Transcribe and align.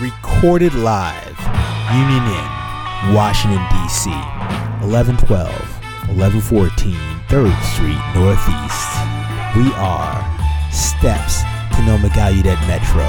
recorded 0.00 0.72
live, 0.72 1.36
Union 1.92 2.24
Inn, 2.24 3.14
Washington, 3.14 3.60
D.C., 3.68 4.08
1112, 4.80 5.28
1114 6.16 6.96
3rd 7.28 7.52
Street 7.68 8.00
Northeast. 8.16 8.88
We 9.52 9.68
are 9.76 10.16
steps 10.72 11.44
to 11.76 11.84
NoMa 11.84 12.08
Gallaudet 12.16 12.56
Metro. 12.64 13.04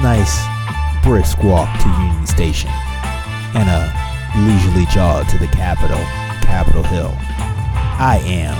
Nice, 0.00 0.40
brisk 1.04 1.44
walk 1.44 1.68
to 1.82 1.88
Union 2.00 2.26
Station, 2.26 2.70
and 3.52 3.68
a 3.68 3.92
leisurely 4.48 4.86
jog 4.86 5.28
to 5.28 5.36
the 5.36 5.48
Capitol, 5.48 6.00
Capitol 6.40 6.84
Hill. 6.84 7.12
I 8.00 8.22
am 8.24 8.56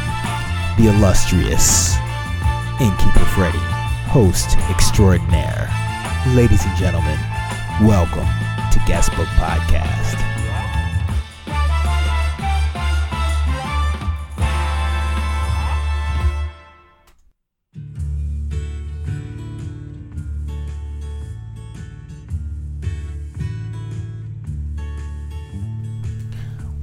the 0.77 0.91
illustrious 0.91 1.97
Innkeeper 2.79 3.25
Freddy, 3.33 3.59
host 4.13 4.59
extraordinaire. 4.69 5.73
Ladies 6.35 6.63
and 6.67 6.77
gentlemen, 6.77 7.19
welcome 7.83 8.27
to 8.73 8.79
Guestbook 8.81 9.27
Podcast. 9.37 10.17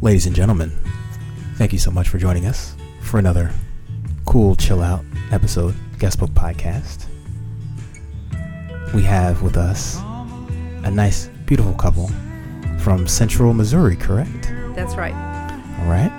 Ladies 0.01 0.27
and 0.27 0.35
gentlemen, 0.35 0.71
thank 1.55 1.73
you 1.73 1.79
so 1.79 1.91
much 1.91 2.07
for 2.07 2.17
joining 2.20 2.45
us 2.45 2.73
for 3.01 3.20
another 3.20 3.51
cool 4.23 4.55
chill 4.55 4.81
out 4.81 5.03
episode 5.31 5.75
Guestbook 5.98 6.29
Podcast. 6.29 7.07
We 8.93 9.03
have 9.03 9.41
with 9.41 9.57
us 9.57 9.99
a 10.85 10.91
nice, 10.91 11.27
beautiful 11.45 11.73
couple 11.73 12.09
from 12.80 13.07
Central 13.07 13.54
Missouri, 13.54 13.96
correct? 13.96 14.54
That's 14.76 14.96
right. 14.96 15.13
All 15.79 15.90
right. 15.90 16.12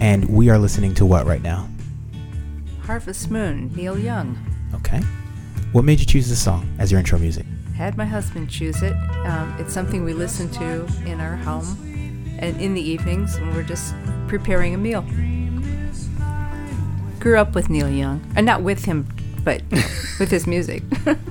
And 0.00 0.28
we 0.28 0.50
are 0.50 0.58
listening 0.58 0.94
to 0.96 1.06
what 1.06 1.26
right 1.26 1.42
now? 1.42 1.68
Harvest 2.82 3.30
Moon, 3.30 3.70
Neil 3.74 3.96
Young. 3.98 4.36
Okay. 4.74 5.00
What 5.72 5.84
made 5.84 6.00
you 6.00 6.06
choose 6.06 6.28
this 6.28 6.42
song 6.42 6.68
as 6.80 6.90
your 6.90 6.98
intro 6.98 7.18
music? 7.18 7.46
Had 7.76 7.96
my 7.96 8.04
husband 8.04 8.50
choose 8.50 8.82
it. 8.82 8.94
Um, 9.24 9.54
it's 9.60 9.72
something 9.72 10.02
we 10.04 10.12
listen 10.12 10.50
to 10.50 10.86
in 11.06 11.20
our 11.20 11.36
home 11.36 11.64
and 12.40 12.60
in 12.60 12.74
the 12.74 12.82
evenings 12.82 13.38
when 13.38 13.54
we're 13.54 13.62
just 13.62 13.94
preparing 14.26 14.74
a 14.74 14.78
meal. 14.78 15.02
Grew 17.20 17.38
up 17.38 17.54
with 17.54 17.70
Neil 17.70 17.88
Young. 17.88 18.24
Uh, 18.36 18.40
not 18.40 18.62
with 18.62 18.86
him, 18.86 19.06
but 19.44 19.62
with 20.18 20.30
his 20.30 20.48
music. 20.48 20.82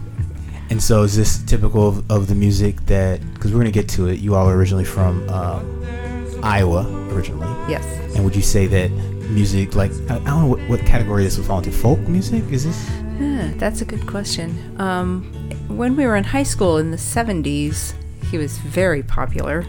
And 0.69 0.81
so, 0.81 1.03
is 1.03 1.15
this 1.15 1.39
typical 1.43 1.87
of, 1.87 2.11
of 2.11 2.27
the 2.27 2.35
music 2.35 2.85
that? 2.85 3.21
Because 3.33 3.51
we're 3.51 3.59
gonna 3.59 3.71
get 3.71 3.89
to 3.89 4.07
it. 4.07 4.19
You 4.19 4.35
all 4.35 4.47
are 4.47 4.55
originally 4.55 4.85
from 4.85 5.27
um, 5.29 6.39
Iowa, 6.43 6.85
originally. 7.11 7.47
yes. 7.69 7.85
And 8.15 8.23
would 8.23 8.35
you 8.35 8.41
say 8.41 8.67
that 8.67 8.91
music, 9.29 9.75
like 9.75 9.91
I, 10.09 10.15
I 10.15 10.19
don't 10.19 10.25
know 10.25 10.47
what, 10.47 10.59
what 10.69 10.79
category 10.81 11.23
this 11.23 11.37
would 11.37 11.47
fall 11.47 11.57
into? 11.59 11.71
Folk 11.71 11.99
music? 12.01 12.43
Is 12.51 12.65
this? 12.65 12.89
Huh, 13.19 13.51
that's 13.57 13.81
a 13.81 13.85
good 13.85 14.05
question. 14.07 14.79
Um, 14.79 15.23
when 15.67 15.95
we 15.95 16.05
were 16.05 16.15
in 16.15 16.23
high 16.23 16.43
school 16.43 16.77
in 16.77 16.91
the 16.91 16.97
70s, 16.97 17.93
he 18.29 18.37
was 18.37 18.57
very 18.59 19.03
popular. 19.03 19.65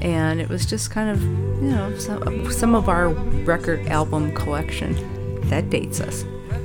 And 0.00 0.40
it 0.40 0.48
was 0.48 0.66
just 0.66 0.90
kind 0.90 1.08
of, 1.08 1.22
you 1.22 1.70
know, 1.70 1.96
some, 1.98 2.52
some 2.52 2.74
of 2.74 2.88
our 2.88 3.08
record 3.08 3.86
album 3.86 4.34
collection. 4.34 5.10
That 5.48 5.70
dates 5.70 6.00
us. 6.00 6.24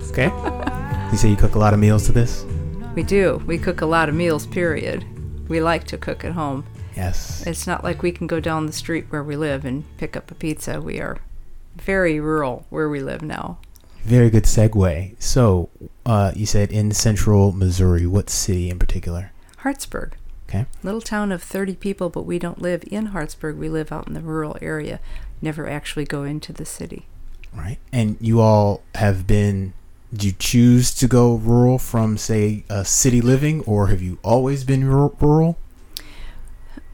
Okay. 0.10 0.32
you 1.12 1.18
say 1.18 1.30
you 1.30 1.36
cook 1.36 1.56
a 1.56 1.60
lot 1.60 1.74
of 1.74 1.80
meals 1.80 2.06
to 2.08 2.12
this? 2.12 2.46
We 3.00 3.04
do. 3.04 3.42
We 3.46 3.58
cook 3.58 3.80
a 3.80 3.86
lot 3.86 4.10
of 4.10 4.16
meals, 4.16 4.46
period. 4.46 5.06
We 5.48 5.62
like 5.62 5.86
to 5.86 5.98
cook 5.98 6.26
at 6.26 6.34
home. 6.34 6.66
Yes. 6.98 7.48
It's 7.48 7.66
not 7.66 7.82
like 7.82 8.04
we 8.04 8.12
can 8.12 8.28
go 8.28 8.42
down 8.42 8.66
the 8.66 8.74
street 8.74 9.06
where 9.08 9.24
we 9.24 9.38
live 9.38 9.64
and 9.64 9.86
pick 9.96 10.18
up 10.18 10.30
a 10.30 10.36
pizza. 10.36 10.82
We 10.82 11.00
are 11.00 11.18
very 11.78 12.20
rural 12.20 12.66
where 12.70 12.90
we 12.90 13.00
live 13.00 13.22
now. 13.22 13.60
Very 14.04 14.30
good 14.30 14.44
segue. 14.44 15.16
So, 15.18 15.70
uh, 16.06 16.34
you 16.36 16.46
said 16.46 16.74
in 16.74 16.92
central 16.92 17.54
Missouri. 17.54 18.06
What 18.06 18.30
city 18.30 18.70
in 18.70 18.78
particular? 18.78 19.32
Hartsburg. 19.60 20.18
Okay. 20.50 20.66
Little 20.84 21.00
town 21.00 21.32
of 21.32 21.42
30 21.42 21.76
people, 21.76 22.10
but 22.10 22.24
we 22.24 22.38
don't 22.38 22.62
live 22.62 22.84
in 22.92 23.06
Hartsburg. 23.06 23.56
We 23.56 23.70
live 23.70 23.94
out 23.94 24.10
in 24.10 24.14
the 24.14 24.20
rural 24.20 24.58
area. 24.62 25.00
Never 25.42 25.70
actually 25.70 26.04
go 26.04 26.26
into 26.26 26.52
the 26.52 26.66
city. 26.66 27.06
Right. 27.54 27.78
And 27.94 28.18
you 28.20 28.42
all 28.42 28.82
have 28.96 29.26
been. 29.26 29.72
Did 30.12 30.24
you 30.24 30.32
choose 30.32 30.94
to 30.96 31.08
go 31.08 31.36
rural 31.36 31.78
from, 31.78 32.18
say, 32.18 32.64
a 32.68 32.84
city 32.84 33.22
living, 33.22 33.62
or 33.62 33.88
have 33.88 34.02
you 34.02 34.18
always 34.24 34.64
been 34.64 34.86
ru- 34.86 35.16
rural? 35.20 35.58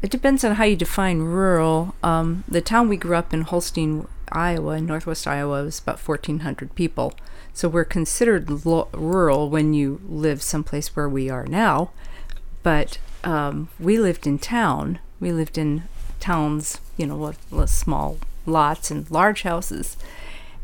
It 0.02 0.12
depends 0.12 0.44
on 0.44 0.56
how 0.56 0.66
you 0.66 0.76
define 0.76 1.20
rural. 1.20 1.96
Um, 2.04 2.44
the 2.48 2.62
town 2.62 2.90
we 2.90 2.98
grew 2.98 3.16
up 3.16 3.34
in, 3.34 3.42
Holstein, 3.42 4.08
Iowa, 4.32 4.74
in 4.74 4.86
northwest 4.86 5.26
Iowa, 5.28 5.64
was 5.64 5.80
about 5.80 6.00
1,400 6.00 6.76
people. 6.76 7.14
So 7.54 7.70
we're 7.70 7.86
considered 7.86 8.66
lo- 8.66 8.90
rural 8.92 9.50
when 9.50 9.74
you 9.74 10.02
live 10.08 10.42
someplace 10.42 10.94
where 10.94 11.08
we 11.08 11.30
are 11.30 11.46
now. 11.46 11.92
But 12.64 12.98
um, 13.24 13.70
we 13.80 13.98
lived 13.98 14.28
in 14.28 14.40
town. 14.40 15.00
We 15.22 15.32
lived 15.32 15.58
in 15.58 15.84
towns, 16.20 16.82
you 16.98 17.08
know, 17.08 17.16
with, 17.16 17.52
with 17.52 17.70
small 17.70 18.18
lots 18.46 18.92
and 18.92 19.10
large 19.10 19.44
houses. 19.44 19.96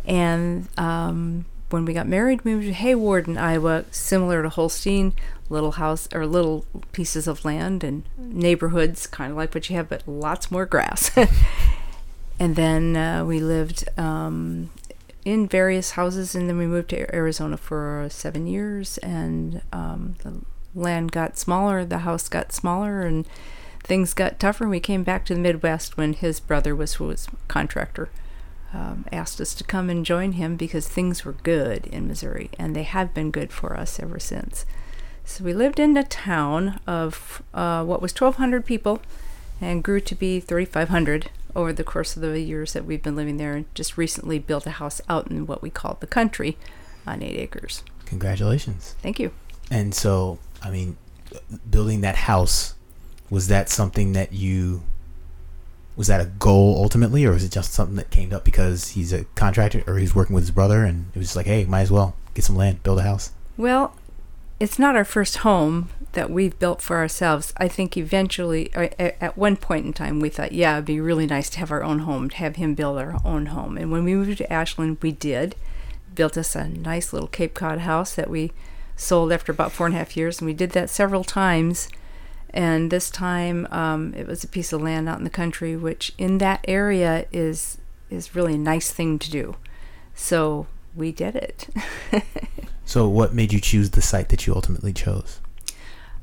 And 0.06 0.68
um, 0.78 1.46
when 1.72 1.86
we 1.86 1.94
got 1.94 2.08
married, 2.08 2.44
we 2.44 2.54
moved 2.54 2.68
to 2.68 2.74
Hayward 2.74 3.28
in 3.28 3.38
Iowa, 3.38 3.86
similar 3.92 4.44
to 4.44 4.50
Holstein, 4.50 5.14
little 5.50 5.74
house 5.74 6.08
or 6.14 6.26
little 6.26 6.66
pieces 6.92 7.28
of 7.28 7.46
land 7.46 7.84
and 7.84 8.04
neighborhoods, 8.18 9.08
kind 9.08 9.32
of 9.32 9.38
like 9.38 9.54
what 9.54 9.70
you 9.70 9.76
have, 9.76 9.90
but 9.90 10.08
lots 10.08 10.52
more 10.52 10.66
grass. 10.66 11.12
and 12.40 12.56
then 12.56 12.96
uh, 12.96 13.26
we 13.26 13.40
lived 13.40 13.88
um, 13.98 14.70
in 15.26 15.48
various 15.48 15.92
houses, 15.92 16.36
and 16.36 16.50
then 16.50 16.58
we 16.58 16.66
moved 16.66 16.90
to 16.90 17.16
Arizona 17.16 17.58
for 17.58 18.08
seven 18.09 18.48
years, 18.48 18.98
and 19.00 19.62
um, 19.72 20.16
the 20.24 20.42
land 20.74 21.12
got 21.12 21.38
smaller, 21.38 21.86
the 21.86 22.00
house 22.00 22.30
got 22.30 22.52
smaller, 22.52 23.02
and 23.02 23.28
things 23.84 24.14
got 24.14 24.40
tougher. 24.40 24.68
We 24.68 24.80
came 24.80 25.03
back 25.03 25.26
to 25.26 25.34
the 25.34 25.40
Midwest 25.40 25.98
when 25.98 26.14
his 26.14 26.40
brother 26.40 26.76
was 26.76 27.00
was 27.00 27.28
contractor 27.48 28.09
um, 28.74 29.06
asked 29.12 29.42
us 29.42 29.54
to 29.56 29.64
come 29.64 29.90
and 29.90 30.06
join 30.06 30.34
him 30.34 30.56
because 30.56 30.88
things 30.88 31.26
were 31.26 31.34
good 31.34 31.88
in 31.88 32.08
Missouri, 32.08 32.50
and 32.58 32.76
they 32.76 32.84
have 32.84 33.14
been 33.14 33.32
good 33.32 33.52
for 33.52 33.78
us 33.78 34.00
ever 34.00 34.20
since. 34.20 34.66
So 35.26 35.44
we 35.44 35.54
lived 35.54 35.80
in 35.80 35.96
a 35.98 36.04
town 36.04 36.80
of 36.88 37.42
uh, 37.54 37.84
what 37.84 38.02
was 38.02 38.12
1,200 38.14 38.66
people 38.66 39.02
and 39.59 39.84
grew 39.84 40.00
to 40.00 40.16
be 40.16 40.40
3,500 40.40 41.30
over 41.56 41.74
the 41.74 41.84
course 41.84 42.16
of 42.16 42.22
the 42.22 42.40
years 42.40 42.74
that 42.74 42.86
we've 42.86 43.04
been 43.04 43.16
living 43.16 43.38
there, 43.38 43.54
and 43.54 43.76
just 43.76 43.98
recently 43.98 44.40
built 44.40 44.66
a 44.66 44.72
house 44.72 45.02
out 45.09 45.30
in 45.30 45.46
what 45.46 45.62
we 45.62 45.70
call 45.70 45.98
the 46.00 46.08
country 46.08 46.58
on 47.06 47.22
eight 47.22 47.38
acres. 47.38 47.84
Congratulations. 48.06 48.96
Thank 49.02 49.20
you. 49.20 49.32
And 49.70 49.94
so, 49.94 50.40
I 50.62 50.72
mean, 50.72 50.98
building 51.70 52.02
that 52.02 52.16
house, 52.16 52.76
was 53.30 53.48
that 53.48 53.70
something 53.70 54.14
that 54.14 54.34
you 54.34 54.84
was 55.96 56.07
that 56.07 56.22
a 56.22 56.25
goal 56.25 56.78
ultimately 56.81 57.25
or 57.25 57.31
was 57.31 57.44
it 57.44 57.52
just 57.52 57.74
something 57.74 57.96
that 57.96 58.09
came 58.09 58.34
up 58.34 58.44
because 58.44 58.90
he's 58.90 59.12
a 59.12 59.25
contractor 59.35 59.84
or 59.88 59.97
he's 59.97 60.16
working 60.16 60.34
with 60.34 60.44
his 60.44 60.52
brother 60.52 60.84
and 60.84 61.07
it 61.13 61.18
was 61.19 61.28
just 61.28 61.35
like, 61.35 61.46
hey, 61.46 61.66
might 61.66 61.81
as 61.81 61.91
well 61.91 62.16
get 62.34 62.46
some 62.46 62.56
land, 62.56 62.81
build 62.84 63.00
a 63.00 63.03
house? 63.03 63.31
Well, 63.57 63.96
it's 64.59 64.79
not 64.79 64.96
our 64.96 65.03
first 65.03 65.38
home 65.38 65.90
that 66.13 66.29
we've 66.29 66.57
built 66.59 66.81
for 66.81 66.97
ourselves. 66.97 67.53
I 67.57 67.68
think 67.68 67.97
eventually, 67.97 68.74
at 68.74 69.38
one 69.38 69.56
point 69.56 69.85
in 69.85 69.94
time, 69.94 70.19
we 70.19 70.29
thought, 70.29 70.52
yeah, 70.52 70.75
it'd 70.75 70.85
be 70.85 71.00
really 71.00 71.25
nice 71.25 71.50
to 71.52 71.59
have 71.59 71.72
our 71.72 71.84
own 71.84 72.00
home, 72.00 72.29
to 72.29 72.38
have 72.38 72.58
him 72.58 72.75
build 72.75 72.97
our 72.97 73.19
own 73.23 73.47
home. 73.47 73.78
And 73.78 73.91
when 73.91 74.03
we 74.03 74.13
moved 74.13 74.38
to 74.38 74.53
Ashland, 74.53 74.97
we 75.02 75.12
did. 75.12 75.56
Built 76.13 76.38
us 76.38 76.56
a 76.56 76.68
nice 76.68 77.13
little 77.13 77.29
Cape 77.29 77.53
Cod 77.53 77.79
house 77.79 78.13
that 78.16 78.29
we 78.29 78.52
sold 78.96 79.31
after 79.31 79.52
about 79.52 79.72
four 79.72 79.88
and 79.88 79.96
a 79.96 80.00
half 80.00 80.18
years. 80.18 80.40
And 80.40 80.46
we 80.46 80.53
did 80.53 80.72
that 80.72 80.90
several 80.90 81.23
times. 81.23 81.88
And 82.54 82.92
this 82.92 83.09
time, 83.09 83.68
um, 83.72 84.14
it 84.14 84.28
was 84.28 84.44
a 84.44 84.48
piece 84.48 84.74
of 84.74 84.82
land 84.82 85.08
out 85.08 85.18
in 85.18 85.24
the 85.24 85.30
country, 85.30 85.76
which 85.76 86.14
in 86.18 86.38
that 86.40 86.64
area 86.68 87.26
is 87.32 87.78
is 88.09 88.36
really 88.36 88.56
a 88.56 88.58
nice 88.58 88.92
thing 88.92 89.18
to 89.20 89.32
do. 89.32 89.56
So 90.14 90.68
we 90.94 91.14
did 91.14 91.36
it. 91.36 91.70
So, 92.92 93.08
what 93.08 93.34
made 93.34 93.53
you 93.53 93.62
choose 93.62 93.92
the 93.92 94.02
site 94.02 94.28
that 94.30 94.46
you 94.46 94.53
ultimately 94.53 94.92
chose? 94.92 95.40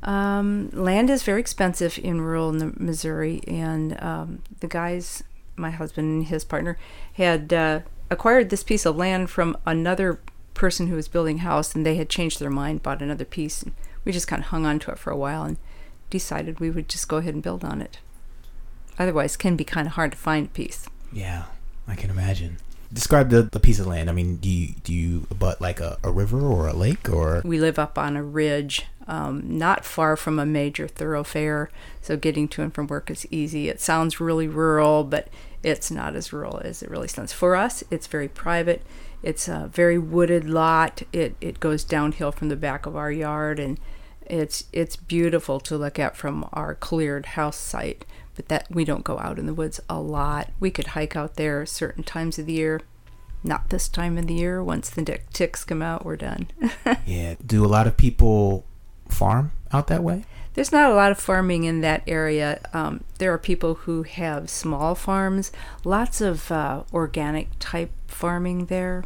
Um, 0.03 0.69
land 0.71 1.09
is 1.09 1.23
very 1.23 1.39
expensive 1.39 1.97
in 1.97 2.21
rural 2.21 2.51
Missouri, 2.77 3.41
and 3.47 3.99
um, 4.03 4.43
the 4.59 4.67
guys, 4.67 5.23
my 5.55 5.71
husband 5.71 6.11
and 6.11 6.27
his 6.27 6.45
partner, 6.45 6.77
had 7.13 7.51
uh, 7.51 7.79
acquired 8.11 8.51
this 8.51 8.61
piece 8.61 8.85
of 8.85 8.95
land 8.95 9.31
from 9.31 9.57
another 9.65 10.21
person 10.53 10.85
who 10.89 10.95
was 10.95 11.07
building 11.07 11.37
a 11.37 11.41
house, 11.41 11.73
and 11.73 11.87
they 11.87 11.95
had 11.95 12.07
changed 12.07 12.39
their 12.39 12.51
mind, 12.51 12.83
bought 12.83 13.01
another 13.01 13.25
piece. 13.25 13.63
And 13.63 13.73
we 14.05 14.11
just 14.11 14.27
kind 14.27 14.43
of 14.43 14.49
hung 14.49 14.67
on 14.67 14.77
to 14.77 14.91
it 14.91 14.99
for 14.99 15.09
a 15.09 15.17
while 15.17 15.45
and 15.45 15.57
decided 16.09 16.59
we 16.59 16.69
would 16.69 16.89
just 16.89 17.07
go 17.07 17.17
ahead 17.17 17.33
and 17.33 17.43
build 17.43 17.63
on 17.63 17.81
it. 17.81 17.99
Otherwise, 18.97 19.35
it 19.35 19.39
can 19.39 19.55
be 19.55 19.63
kind 19.63 19.87
of 19.87 19.93
hard 19.93 20.11
to 20.11 20.17
find 20.17 20.47
a 20.47 20.49
piece. 20.49 20.87
Yeah, 21.13 21.45
I 21.87 21.95
can 21.95 22.09
imagine. 22.09 22.57
describe 22.91 23.29
the, 23.29 23.43
the 23.43 23.59
piece 23.59 23.79
of 23.79 23.87
land. 23.87 24.09
I 24.09 24.13
mean, 24.13 24.37
do 24.37 24.49
you 24.49 24.73
do 24.83 24.93
you 24.93 25.27
abut 25.29 25.61
like 25.61 25.79
a, 25.79 25.97
a 26.03 26.11
river 26.11 26.41
or 26.41 26.67
a 26.67 26.73
lake 26.73 27.09
or? 27.09 27.41
We 27.45 27.59
live 27.59 27.79
up 27.79 27.97
on 27.97 28.15
a 28.17 28.23
ridge, 28.23 28.85
um, 29.07 29.57
not 29.57 29.85
far 29.85 30.15
from 30.17 30.39
a 30.39 30.45
major 30.45 30.87
thoroughfare, 30.87 31.69
so 32.01 32.17
getting 32.17 32.47
to 32.49 32.61
and 32.61 32.73
from 32.73 32.87
work 32.87 33.09
is 33.09 33.27
easy. 33.31 33.69
It 33.69 33.79
sounds 33.79 34.19
really 34.19 34.47
rural, 34.47 35.03
but 35.03 35.27
it's 35.63 35.91
not 35.91 36.15
as 36.15 36.33
rural 36.33 36.59
as 36.63 36.81
it 36.81 36.89
really 36.89 37.07
sounds. 37.07 37.33
For 37.33 37.55
us, 37.55 37.83
it's 37.91 38.07
very 38.07 38.27
private. 38.27 38.81
It's 39.21 39.47
a 39.47 39.69
very 39.71 39.97
wooded 39.97 40.49
lot. 40.49 41.03
It 41.11 41.35
it 41.41 41.59
goes 41.59 41.83
downhill 41.83 42.31
from 42.31 42.49
the 42.49 42.55
back 42.55 42.85
of 42.85 42.95
our 42.95 43.11
yard, 43.11 43.59
and 43.59 43.79
it's 44.29 44.65
it's 44.71 44.95
beautiful 44.95 45.59
to 45.59 45.77
look 45.77 45.99
at 45.99 46.15
from 46.15 46.47
our 46.53 46.75
cleared 46.75 47.25
house 47.27 47.57
site 47.57 48.05
but 48.39 48.47
that 48.47 48.67
we 48.69 48.85
don't 48.85 49.03
go 49.03 49.19
out 49.19 49.37
in 49.37 49.47
the 49.47 49.53
woods 49.53 49.81
a 49.89 49.99
lot. 49.99 50.49
We 50.61 50.71
could 50.71 50.87
hike 50.87 51.13
out 51.13 51.35
there 51.35 51.65
certain 51.65 52.03
times 52.03 52.39
of 52.39 52.45
the 52.45 52.53
year. 52.53 52.79
Not 53.43 53.69
this 53.69 53.89
time 53.89 54.17
of 54.17 54.27
the 54.27 54.33
year. 54.33 54.63
Once 54.63 54.89
the 54.89 55.19
ticks 55.33 55.65
come 55.65 55.81
out, 55.81 56.05
we're 56.05 56.15
done. 56.15 56.47
yeah. 57.05 57.35
Do 57.45 57.65
a 57.65 57.67
lot 57.67 57.85
of 57.85 57.97
people 57.97 58.65
farm 59.09 59.51
out 59.73 59.87
that 59.87 60.05
way? 60.05 60.23
There's 60.53 60.71
not 60.71 60.89
a 60.89 60.95
lot 60.95 61.11
of 61.11 61.19
farming 61.19 61.65
in 61.65 61.81
that 61.81 62.01
area. 62.07 62.61
Um, 62.73 63.03
there 63.17 63.33
are 63.33 63.37
people 63.37 63.73
who 63.73 64.03
have 64.03 64.49
small 64.49 64.95
farms, 64.95 65.51
lots 65.83 66.21
of 66.21 66.49
uh, 66.49 66.83
organic 66.93 67.49
type 67.59 67.91
farming 68.07 68.67
there. 68.67 69.03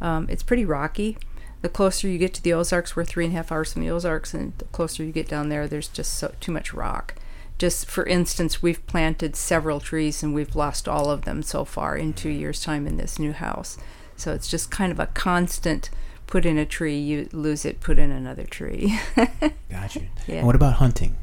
Um, 0.00 0.26
it's 0.28 0.42
pretty 0.42 0.64
rocky. 0.64 1.16
The 1.64 1.70
closer 1.70 2.06
you 2.06 2.18
get 2.18 2.34
to 2.34 2.42
the 2.42 2.52
Ozarks, 2.52 2.94
we're 2.94 3.06
three 3.06 3.24
and 3.24 3.32
a 3.32 3.36
half 3.38 3.50
hours 3.50 3.72
from 3.72 3.80
the 3.82 3.90
Ozarks, 3.90 4.34
and 4.34 4.52
the 4.58 4.66
closer 4.66 5.02
you 5.02 5.12
get 5.12 5.28
down 5.28 5.48
there, 5.48 5.66
there's 5.66 5.88
just 5.88 6.12
so 6.12 6.34
too 6.38 6.52
much 6.52 6.74
rock 6.74 7.14
just 7.58 7.86
for 7.88 8.04
instance, 8.06 8.62
we've 8.62 8.84
planted 8.86 9.36
several 9.36 9.80
trees 9.80 10.22
and 10.22 10.34
we've 10.34 10.56
lost 10.56 10.88
all 10.88 11.10
of 11.10 11.24
them 11.24 11.42
so 11.42 11.64
far 11.64 11.96
in 11.96 12.12
two 12.12 12.28
mm-hmm. 12.28 12.40
years' 12.40 12.62
time 12.62 12.86
in 12.86 12.96
this 12.96 13.18
new 13.18 13.32
house. 13.32 13.78
So 14.16 14.32
it's 14.32 14.48
just 14.48 14.70
kind 14.70 14.92
of 14.92 15.00
a 15.00 15.06
constant 15.06 15.90
put 16.26 16.46
in 16.46 16.58
a 16.58 16.66
tree, 16.66 16.98
you 16.98 17.28
lose 17.32 17.64
it, 17.64 17.80
put 17.80 17.98
in 17.98 18.10
another 18.10 18.44
tree. 18.44 18.98
gotcha. 19.70 20.02
Yeah. 20.26 20.36
And 20.36 20.46
what 20.46 20.56
about 20.56 20.74
hunting? 20.74 21.16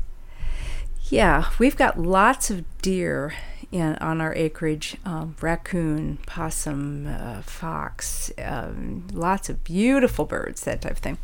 Yeah, 1.10 1.50
we've 1.60 1.76
got 1.76 2.00
lots 2.00 2.50
of 2.50 2.64
deer 2.82 3.34
in, 3.72 3.96
on 3.96 4.22
our 4.22 4.34
acreage 4.36 4.98
um, 5.06 5.36
raccoon, 5.42 6.18
possum, 6.26 7.08
uh, 7.08 7.42
fox, 7.42 8.32
um, 8.44 9.08
lots 9.14 9.50
of 9.50 9.64
beautiful 9.64 10.26
birds, 10.26 10.64
that 10.64 10.82
type 10.82 10.94
of 10.94 10.98
thing. 11.00 11.18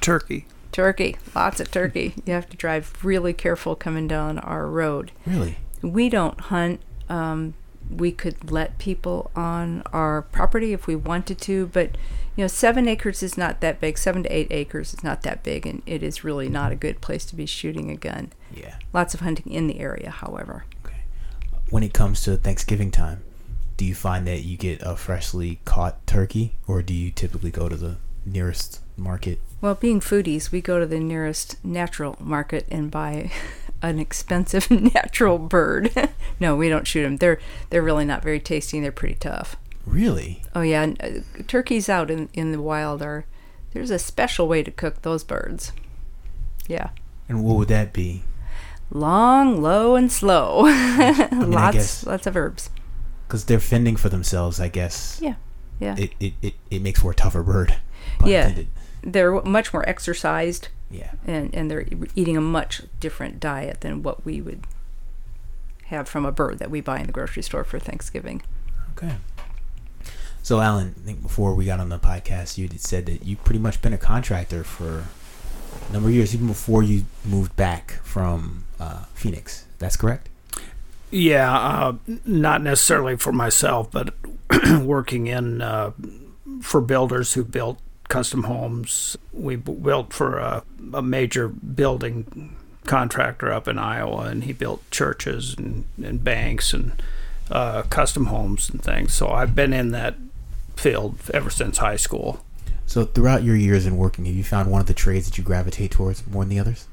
Turkey. 0.00 0.46
Turkey, 0.72 1.16
lots 1.34 1.60
of 1.60 1.70
turkey. 1.70 2.14
You 2.24 2.32
have 2.32 2.48
to 2.48 2.56
drive 2.56 3.04
really 3.04 3.32
careful 3.32 3.74
coming 3.74 4.06
down 4.06 4.38
our 4.38 4.66
road. 4.66 5.10
Really? 5.26 5.56
We 5.82 6.08
don't 6.08 6.40
hunt. 6.40 6.80
Um, 7.08 7.54
we 7.90 8.12
could 8.12 8.52
let 8.52 8.78
people 8.78 9.32
on 9.34 9.82
our 9.92 10.22
property 10.22 10.72
if 10.72 10.86
we 10.86 10.94
wanted 10.94 11.38
to, 11.38 11.66
but 11.66 11.96
you 12.36 12.44
know, 12.44 12.48
seven 12.48 12.86
acres 12.86 13.22
is 13.22 13.36
not 13.36 13.60
that 13.60 13.80
big. 13.80 13.98
Seven 13.98 14.22
to 14.22 14.28
eight 14.32 14.46
acres 14.50 14.94
is 14.94 15.02
not 15.02 15.22
that 15.22 15.42
big, 15.42 15.66
and 15.66 15.82
it 15.86 16.02
is 16.02 16.22
really 16.22 16.48
not 16.48 16.70
a 16.70 16.76
good 16.76 17.00
place 17.00 17.24
to 17.26 17.36
be 17.36 17.46
shooting 17.46 17.90
a 17.90 17.96
gun. 17.96 18.32
Yeah. 18.54 18.76
Lots 18.92 19.12
of 19.12 19.20
hunting 19.20 19.52
in 19.52 19.66
the 19.66 19.80
area, 19.80 20.10
however. 20.10 20.64
When 21.70 21.84
it 21.84 21.94
comes 21.94 22.22
to 22.22 22.36
Thanksgiving 22.36 22.90
time, 22.90 23.22
do 23.76 23.84
you 23.84 23.94
find 23.94 24.26
that 24.26 24.42
you 24.42 24.56
get 24.56 24.82
a 24.82 24.96
freshly 24.96 25.60
caught 25.64 26.04
turkey, 26.04 26.56
or 26.66 26.82
do 26.82 26.92
you 26.92 27.12
typically 27.12 27.52
go 27.52 27.68
to 27.68 27.76
the 27.76 27.96
nearest 28.26 28.80
market? 28.96 29.38
Well, 29.60 29.76
being 29.76 30.00
foodies, 30.00 30.50
we 30.50 30.60
go 30.60 30.80
to 30.80 30.86
the 30.86 30.98
nearest 30.98 31.64
natural 31.64 32.16
market 32.18 32.66
and 32.72 32.90
buy 32.90 33.30
an 33.82 34.00
expensive 34.00 34.68
natural 34.94 35.38
bird. 35.38 35.92
no, 36.40 36.56
we 36.56 36.68
don't 36.68 36.88
shoot 36.88 37.04
them. 37.04 37.18
They're 37.18 37.38
they're 37.70 37.82
really 37.82 38.04
not 38.04 38.24
very 38.24 38.40
tasty 38.40 38.76
and 38.76 38.84
they're 38.84 38.92
pretty 38.92 39.14
tough. 39.14 39.56
Really? 39.86 40.42
Oh 40.56 40.62
yeah, 40.62 40.92
uh, 41.00 41.20
turkeys 41.46 41.88
out 41.88 42.10
in 42.10 42.28
in 42.34 42.50
the 42.50 42.60
wild 42.60 43.00
are 43.00 43.26
there's 43.72 43.90
a 43.90 43.98
special 43.98 44.48
way 44.48 44.64
to 44.64 44.72
cook 44.72 45.02
those 45.02 45.22
birds. 45.22 45.72
Yeah. 46.66 46.90
And 47.28 47.44
what 47.44 47.56
would 47.58 47.68
that 47.68 47.92
be? 47.92 48.24
Long, 48.90 49.62
low, 49.62 49.94
and 49.94 50.10
slow. 50.10 50.62
I 50.66 51.28
mean, 51.30 51.52
lots 51.52 52.04
lots 52.06 52.26
of 52.26 52.36
herbs. 52.36 52.70
Because 53.26 53.44
they're 53.44 53.60
fending 53.60 53.96
for 53.96 54.08
themselves, 54.08 54.58
I 54.58 54.68
guess. 54.68 55.20
Yeah. 55.22 55.34
Yeah. 55.78 55.96
It, 55.96 56.12
it, 56.18 56.32
it, 56.42 56.54
it 56.70 56.82
makes 56.82 57.00
for 57.00 57.12
a 57.12 57.14
tougher 57.14 57.42
bird. 57.42 57.76
Yeah. 58.24 58.48
Intended 58.48 58.68
they're 59.02 59.40
much 59.42 59.72
more 59.72 59.88
exercised. 59.88 60.68
Yeah. 60.90 61.12
And 61.26 61.54
and 61.54 61.70
they're 61.70 61.86
eating 62.14 62.36
a 62.36 62.40
much 62.40 62.82
different 62.98 63.40
diet 63.40 63.80
than 63.80 64.02
what 64.02 64.24
we 64.24 64.40
would 64.40 64.64
have 65.86 66.08
from 66.08 66.24
a 66.24 66.32
bird 66.32 66.58
that 66.58 66.70
we 66.70 66.80
buy 66.80 67.00
in 67.00 67.06
the 67.06 67.12
grocery 67.12 67.42
store 67.42 67.64
for 67.64 67.78
Thanksgiving. 67.78 68.42
Okay. 68.92 69.16
So 70.42 70.60
Alan, 70.60 70.94
I 71.02 71.06
think 71.06 71.22
before 71.22 71.54
we 71.54 71.66
got 71.66 71.80
on 71.80 71.90
the 71.90 71.98
podcast, 71.98 72.58
you 72.58 72.68
said 72.76 73.06
that 73.06 73.24
you've 73.24 73.44
pretty 73.44 73.58
much 73.58 73.82
been 73.82 73.92
a 73.92 73.98
contractor 73.98 74.64
for 74.64 75.04
number 75.92 76.08
of 76.08 76.14
years, 76.14 76.34
even 76.34 76.46
before 76.46 76.82
you 76.82 77.04
moved 77.24 77.54
back 77.56 77.92
from 78.02 78.64
uh, 78.78 79.04
Phoenix. 79.14 79.66
That's 79.78 79.96
correct. 79.96 80.28
Yeah, 81.10 81.52
uh, 81.52 81.96
not 82.24 82.62
necessarily 82.62 83.16
for 83.16 83.32
myself, 83.32 83.90
but 83.90 84.14
working 84.82 85.26
in 85.26 85.60
uh, 85.60 85.92
for 86.60 86.80
builders 86.80 87.34
who 87.34 87.44
built 87.44 87.80
custom 88.08 88.44
homes. 88.44 89.16
We 89.32 89.56
built 89.56 90.12
for 90.12 90.38
a, 90.38 90.62
a 90.92 91.02
major 91.02 91.48
building 91.48 92.56
contractor 92.84 93.52
up 93.52 93.66
in 93.66 93.78
Iowa, 93.78 94.26
and 94.26 94.44
he 94.44 94.52
built 94.52 94.88
churches 94.90 95.54
and, 95.56 95.84
and 96.02 96.22
banks 96.22 96.72
and 96.72 97.00
uh, 97.50 97.82
custom 97.82 98.26
homes 98.26 98.70
and 98.70 98.82
things. 98.82 99.12
So 99.12 99.28
I've 99.28 99.54
been 99.54 99.72
in 99.72 99.90
that 99.90 100.16
field 100.76 101.18
ever 101.34 101.50
since 101.50 101.78
high 101.78 101.96
school. 101.96 102.44
So 102.90 103.04
throughout 103.04 103.44
your 103.44 103.54
years 103.54 103.86
in 103.86 103.96
working, 103.96 104.24
have 104.24 104.34
you 104.34 104.42
found 104.42 104.68
one 104.68 104.80
of 104.80 104.88
the 104.88 104.94
trades 104.94 105.26
that 105.26 105.38
you 105.38 105.44
gravitate 105.44 105.92
towards 105.92 106.26
more 106.26 106.42
than 106.42 106.48
the 106.48 106.58
others? 106.58 106.88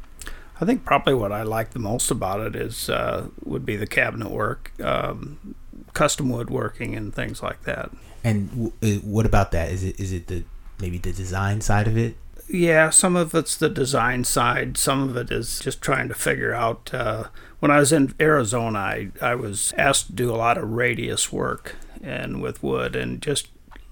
I 0.62 0.64
think 0.64 0.86
probably 0.86 1.16
what 1.16 1.32
I 1.32 1.42
like 1.42 1.72
the 1.72 1.80
most 1.80 2.12
about 2.12 2.40
it 2.40 2.56
is 2.56 2.88
uh, 2.88 3.30
would 3.44 3.66
be 3.66 3.76
the 3.76 3.88
cabinet 3.88 4.30
work, 4.30 4.72
um, 4.80 5.56
custom 5.94 6.30
woodworking, 6.30 6.96
and 6.96 7.16
things 7.16 7.42
like 7.42 7.64
that. 7.64 7.90
And 8.24 8.50
w- 8.52 8.74
uh, 8.84 9.00
what 9.08 9.26
about 9.26 9.52
that? 9.54 9.72
Is 9.72 9.84
it 9.84 10.00
is 10.00 10.14
it 10.14 10.28
the 10.28 10.44
maybe 10.80 11.00
the 11.00 11.12
design 11.12 11.62
side 11.62 11.88
of 11.88 11.98
it? 11.98 12.16
Yeah, 12.48 12.92
some 12.92 13.16
of 13.16 13.34
it's 13.34 13.58
the 13.58 13.68
design 13.68 14.24
side. 14.24 14.78
Some 14.78 15.02
of 15.02 15.18
it 15.18 15.32
is 15.32 15.60
just 15.62 15.82
trying 15.82 16.10
to 16.10 16.14
figure 16.14 16.54
out. 16.54 16.94
Uh, 16.94 17.24
when 17.60 17.72
I 17.72 17.80
was 17.80 17.92
in 17.92 18.14
Arizona, 18.20 18.78
I, 18.78 19.10
I 19.20 19.34
was 19.34 19.74
asked 19.80 20.08
to 20.08 20.14
do 20.14 20.30
a 20.30 20.38
lot 20.38 20.60
of 20.60 20.70
radius 20.70 21.32
work 21.32 21.76
and 22.04 22.40
with 22.40 22.62
wood, 22.62 22.96
and 22.96 23.20
just 23.20 23.48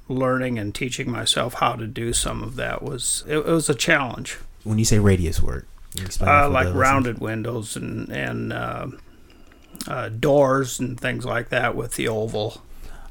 learning 0.07 0.59
and 0.59 0.73
teaching 0.73 1.09
myself 1.09 1.55
how 1.55 1.73
to 1.73 1.87
do 1.87 2.13
some 2.13 2.43
of 2.43 2.55
that 2.55 2.81
was 2.81 3.23
it, 3.27 3.37
it 3.37 3.45
was 3.45 3.69
a 3.69 3.75
challenge. 3.75 4.37
When 4.63 4.79
you 4.79 4.85
say 4.85 4.99
radius 4.99 5.41
work, 5.41 5.67
uh, 6.21 6.49
like 6.49 6.73
rounded 6.73 7.19
windows 7.19 7.75
and 7.75 8.09
and 8.09 8.53
uh, 8.53 8.87
uh, 9.87 10.09
doors 10.09 10.79
and 10.79 10.99
things 10.99 11.25
like 11.25 11.49
that 11.49 11.75
with 11.75 11.95
the 11.95 12.07
oval. 12.07 12.61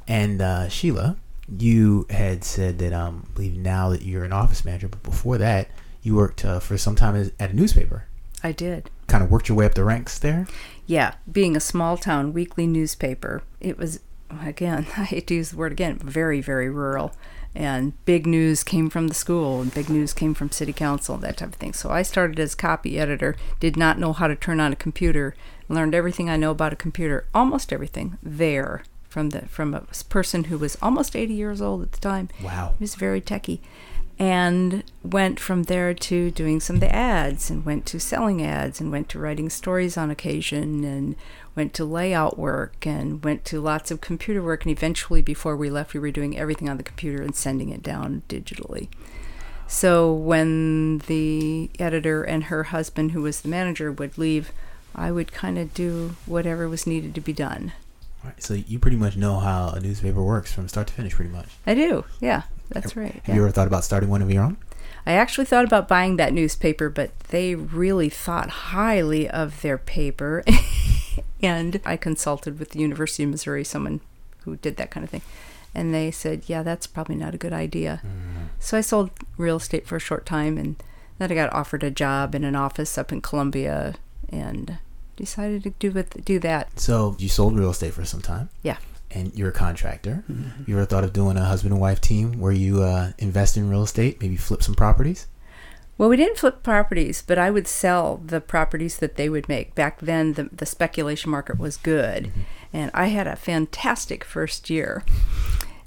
And 0.06 0.42
uh, 0.42 0.68
Sheila, 0.68 1.16
you 1.58 2.06
had 2.10 2.44
said 2.44 2.78
that 2.78 2.92
um, 2.92 3.26
I 3.30 3.34
believe 3.34 3.56
now 3.56 3.90
that 3.90 4.02
you're 4.02 4.24
an 4.24 4.32
office 4.32 4.64
manager, 4.64 4.88
but 4.88 5.02
before 5.02 5.38
that, 5.38 5.68
you 6.02 6.14
worked 6.14 6.44
uh, 6.44 6.60
for 6.60 6.76
some 6.76 6.94
time 6.94 7.30
at 7.40 7.50
a 7.50 7.54
newspaper. 7.54 8.06
I 8.42 8.52
did. 8.52 8.90
Kind 9.06 9.24
of 9.24 9.30
worked 9.30 9.48
your 9.48 9.56
way 9.56 9.64
up 9.64 9.74
the 9.74 9.84
ranks 9.84 10.18
there. 10.18 10.46
Yeah, 10.86 11.14
being 11.30 11.56
a 11.56 11.60
small 11.60 11.96
town 11.96 12.34
weekly 12.34 12.66
newspaper, 12.66 13.42
it 13.60 13.78
was 13.78 14.00
again 14.42 14.86
I 14.96 15.04
hate 15.04 15.26
to 15.28 15.34
use 15.34 15.50
the 15.50 15.56
word 15.56 15.72
again, 15.72 15.98
very 15.98 16.40
very 16.40 16.70
rural, 16.70 17.14
and 17.54 17.92
big 18.04 18.26
news 18.26 18.64
came 18.64 18.90
from 18.90 19.08
the 19.08 19.14
school, 19.14 19.60
and 19.60 19.72
big 19.72 19.88
news 19.88 20.12
came 20.12 20.34
from 20.34 20.50
city 20.50 20.72
council, 20.72 21.16
that 21.18 21.36
type 21.36 21.50
of 21.50 21.54
thing. 21.54 21.72
So 21.72 21.90
I 21.90 22.02
started 22.02 22.40
as 22.40 22.54
copy 22.54 22.98
editor, 22.98 23.36
did 23.60 23.76
not 23.76 23.98
know 23.98 24.12
how 24.12 24.26
to 24.26 24.34
turn 24.34 24.60
on 24.60 24.72
a 24.72 24.76
computer, 24.76 25.36
learned 25.68 25.94
everything 25.94 26.28
I 26.28 26.36
know 26.36 26.50
about 26.50 26.72
a 26.72 26.76
computer, 26.76 27.26
almost 27.32 27.72
everything 27.72 28.18
there 28.22 28.82
from 29.14 29.30
the 29.30 29.42
from 29.46 29.72
a 29.72 29.82
person 30.08 30.44
who 30.44 30.58
was 30.58 30.76
almost 30.82 31.14
80 31.14 31.34
years 31.34 31.62
old 31.62 31.82
at 31.82 31.92
the 31.92 32.00
time. 32.00 32.28
Wow. 32.42 32.74
He 32.76 32.82
was 32.82 32.96
very 32.96 33.20
techy. 33.20 33.62
And 34.16 34.84
went 35.02 35.40
from 35.40 35.64
there 35.64 35.92
to 35.92 36.30
doing 36.30 36.60
some 36.60 36.76
of 36.76 36.80
the 36.80 36.94
ads 36.94 37.50
and 37.50 37.64
went 37.64 37.84
to 37.86 37.98
selling 37.98 38.42
ads 38.42 38.80
and 38.80 38.92
went 38.92 39.08
to 39.08 39.18
writing 39.18 39.50
stories 39.50 39.96
on 39.96 40.10
occasion 40.10 40.84
and 40.84 41.16
went 41.54 41.72
to 41.74 41.84
layout 41.84 42.38
work 42.38 42.86
and 42.86 43.24
went 43.24 43.44
to 43.46 43.60
lots 43.60 43.90
of 43.90 44.00
computer 44.00 44.42
work 44.42 44.64
and 44.64 44.72
eventually 44.72 45.22
before 45.22 45.56
we 45.56 45.70
left 45.70 45.94
we 45.94 46.00
were 46.00 46.10
doing 46.10 46.36
everything 46.36 46.68
on 46.68 46.76
the 46.76 46.82
computer 46.82 47.22
and 47.22 47.34
sending 47.34 47.70
it 47.70 47.82
down 47.82 48.22
digitally. 48.28 48.88
So 49.66 50.12
when 50.12 50.98
the 50.98 51.70
editor 51.78 52.22
and 52.22 52.44
her 52.44 52.64
husband 52.64 53.12
who 53.12 53.22
was 53.22 53.40
the 53.40 53.48
manager 53.48 53.90
would 53.90 54.18
leave, 54.18 54.52
I 54.94 55.10
would 55.10 55.32
kind 55.32 55.58
of 55.58 55.74
do 55.74 56.16
whatever 56.26 56.68
was 56.68 56.86
needed 56.86 57.14
to 57.14 57.20
be 57.20 57.32
done. 57.32 57.72
Right. 58.22 58.42
So 58.42 58.54
you 58.54 58.78
pretty 58.78 58.96
much 58.96 59.16
know 59.16 59.38
how 59.38 59.70
a 59.70 59.80
newspaper 59.80 60.22
works 60.22 60.52
from 60.52 60.68
start 60.68 60.86
to 60.88 60.94
finish, 60.94 61.14
pretty 61.14 61.30
much. 61.30 61.48
I 61.66 61.74
do. 61.74 62.04
Yeah, 62.20 62.42
that's 62.70 62.96
right. 62.96 63.12
Have 63.12 63.28
yeah. 63.28 63.34
you 63.34 63.42
ever 63.42 63.50
thought 63.50 63.66
about 63.66 63.84
starting 63.84 64.08
one 64.08 64.22
of 64.22 64.30
your 64.30 64.44
own? 64.44 64.56
I 65.06 65.12
actually 65.12 65.44
thought 65.44 65.64
about 65.64 65.88
buying 65.88 66.16
that 66.16 66.32
newspaper, 66.32 66.88
but 66.88 67.18
they 67.28 67.54
really 67.54 68.08
thought 68.08 68.48
highly 68.50 69.28
of 69.28 69.60
their 69.62 69.78
paper. 69.78 70.44
and 71.42 71.80
I 71.84 71.96
consulted 71.96 72.58
with 72.58 72.70
the 72.70 72.78
University 72.78 73.24
of 73.24 73.30
Missouri, 73.30 73.64
someone 73.64 74.00
who 74.40 74.56
did 74.56 74.76
that 74.76 74.90
kind 74.90 75.04
of 75.04 75.10
thing. 75.10 75.22
And 75.74 75.92
they 75.92 76.10
said, 76.10 76.44
yeah, 76.46 76.62
that's 76.62 76.86
probably 76.86 77.16
not 77.16 77.34
a 77.34 77.38
good 77.38 77.52
idea. 77.52 78.00
Mm-hmm. 78.04 78.44
So 78.60 78.78
I 78.78 78.80
sold 78.80 79.10
real 79.36 79.56
estate 79.56 79.86
for 79.86 79.96
a 79.96 80.00
short 80.00 80.24
time 80.24 80.56
and 80.56 80.76
then 81.18 81.30
I 81.30 81.34
got 81.34 81.52
offered 81.52 81.82
a 81.82 81.90
job 81.90 82.34
in 82.34 82.44
an 82.44 82.56
office 82.56 82.96
up 82.96 83.12
in 83.12 83.20
Columbia 83.20 83.94
and 84.28 84.78
decided 85.16 85.62
to 85.64 85.70
do 85.70 85.90
with 85.90 86.24
do 86.24 86.38
that. 86.40 86.78
So 86.78 87.16
you 87.18 87.28
sold 87.28 87.56
real 87.56 87.70
estate 87.70 87.94
for 87.94 88.04
some 88.04 88.20
time. 88.20 88.50
Yeah. 88.62 88.78
And 89.16 89.32
you're 89.34 89.50
a 89.50 89.52
contractor. 89.52 90.24
You 90.66 90.76
ever 90.76 90.84
thought 90.84 91.04
of 91.04 91.12
doing 91.12 91.36
a 91.36 91.44
husband 91.44 91.72
and 91.72 91.80
wife 91.80 92.00
team 92.00 92.40
where 92.40 92.52
you 92.52 92.82
uh, 92.82 93.12
invest 93.18 93.56
in 93.56 93.70
real 93.70 93.84
estate, 93.84 94.20
maybe 94.20 94.36
flip 94.36 94.60
some 94.62 94.74
properties? 94.74 95.28
Well, 95.96 96.08
we 96.08 96.16
didn't 96.16 96.38
flip 96.38 96.64
properties, 96.64 97.22
but 97.22 97.38
I 97.38 97.50
would 97.52 97.68
sell 97.68 98.20
the 98.24 98.40
properties 98.40 98.96
that 98.96 99.14
they 99.14 99.28
would 99.28 99.48
make. 99.48 99.76
Back 99.76 100.00
then, 100.00 100.32
the, 100.32 100.50
the 100.52 100.66
speculation 100.66 101.30
market 101.30 101.56
was 101.56 101.76
good, 101.76 102.32
and 102.72 102.90
I 102.92 103.06
had 103.06 103.28
a 103.28 103.36
fantastic 103.36 104.24
first 104.24 104.68
year. 104.68 105.04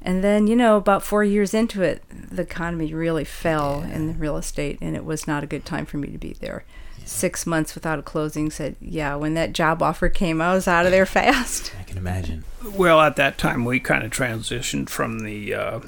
And 0.02 0.24
then, 0.24 0.48
you 0.48 0.56
know, 0.56 0.78
about 0.78 1.04
four 1.04 1.26
years 1.26 1.54
into 1.54 1.82
it, 1.82 2.04
the 2.10 2.44
economy 2.44 2.94
really 2.94 3.26
fell 3.26 3.82
in 3.82 4.08
the 4.08 4.14
real 4.14 4.38
estate, 4.38 4.78
and 4.80 4.96
it 4.96 5.04
was 5.04 5.28
not 5.28 5.44
a 5.44 5.48
good 5.48 5.66
time 5.66 5.86
for 5.86 5.98
me 5.98 6.08
to 6.08 6.18
be 6.18 6.38
there. 6.40 6.64
Six 7.08 7.46
months 7.46 7.74
without 7.74 8.00
a 8.00 8.02
closing 8.02 8.52
said, 8.52 8.76
yeah, 8.82 9.16
when 9.16 9.34
that 9.36 9.54
job 9.54 9.82
offer 9.82 10.10
came, 10.10 10.42
I 10.42 10.54
was 10.54 10.68
out 10.68 10.86
of 10.86 10.92
there 10.92 11.06
fast. 11.06 11.74
I 11.80 11.84
can 11.84 11.98
imagine. 11.98 12.44
Well, 12.74 13.00
at 13.00 13.16
that 13.16 13.38
time, 13.38 13.64
we 13.64 13.80
kind 13.80 14.04
of 14.04 14.12
transitioned 14.12 14.90
from 14.90 15.20
the 15.20 15.54
uh, 15.54 15.80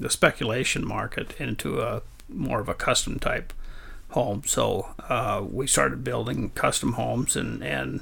the 0.00 0.08
speculation 0.08 0.86
market 0.86 1.38
into 1.38 1.80
a 1.80 2.02
more 2.28 2.60
of 2.60 2.68
a 2.68 2.74
custom 2.74 3.18
type 3.18 3.52
home. 4.10 4.42
So 4.46 4.94
uh, 5.08 5.44
we 5.48 5.66
started 5.66 6.02
building 6.02 6.50
custom 6.50 6.94
homes, 6.94 7.36
and 7.36 7.62
and 7.62 8.00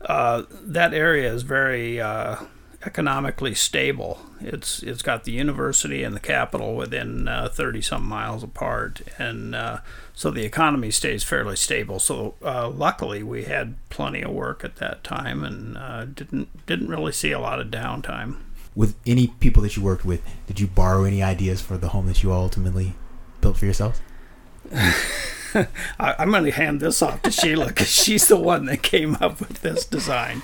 uh, 0.00 0.44
that 0.50 0.94
area 0.94 1.30
is 1.32 1.42
very 1.42 2.00
uh, 2.00 2.36
economically 2.84 3.54
stable. 3.54 4.20
It's 4.40 4.82
it's 4.82 5.02
got 5.02 5.24
the 5.24 5.32
university 5.32 6.02
and 6.02 6.14
the 6.14 6.20
capital 6.20 6.76
within 6.76 7.28
thirty 7.52 7.80
some 7.82 8.04
miles 8.04 8.42
apart, 8.42 9.02
and 9.18 9.54
uh, 9.54 9.78
so 10.14 10.30
the 10.30 10.44
economy 10.44 10.90
stays 10.90 11.24
fairly 11.24 11.56
stable. 11.56 11.98
So 11.98 12.34
uh, 12.42 12.68
luckily, 12.68 13.22
we 13.22 13.44
had 13.44 13.76
plenty 13.88 14.22
of 14.22 14.32
work 14.32 14.64
at 14.64 14.76
that 14.76 15.02
time, 15.02 15.42
and 15.44 15.78
uh, 15.78 16.04
didn't 16.04 16.66
didn't 16.66 16.88
really 16.88 17.12
see 17.12 17.32
a 17.32 17.38
lot 17.38 17.60
of 17.60 17.68
downtime. 17.68 18.36
With 18.74 18.96
any 19.06 19.28
people 19.28 19.62
that 19.62 19.76
you 19.76 19.82
worked 19.82 20.04
with, 20.04 20.22
did 20.46 20.60
you 20.60 20.66
borrow 20.66 21.04
any 21.04 21.22
ideas 21.22 21.60
for 21.60 21.76
the 21.76 21.88
home 21.88 22.06
that 22.06 22.22
you 22.22 22.32
ultimately 22.32 22.94
built 23.40 23.56
for 23.56 23.64
yourselves? 23.64 24.00
I, 24.74 25.66
I'm 25.98 26.30
going 26.30 26.44
to 26.44 26.52
hand 26.52 26.80
this 26.80 27.02
off 27.02 27.22
to 27.22 27.30
Sheila 27.30 27.68
because 27.68 27.88
she's 27.90 28.28
the 28.28 28.36
one 28.36 28.66
that 28.66 28.82
came 28.82 29.16
up 29.20 29.40
with 29.40 29.62
this 29.62 29.84
design. 29.84 30.42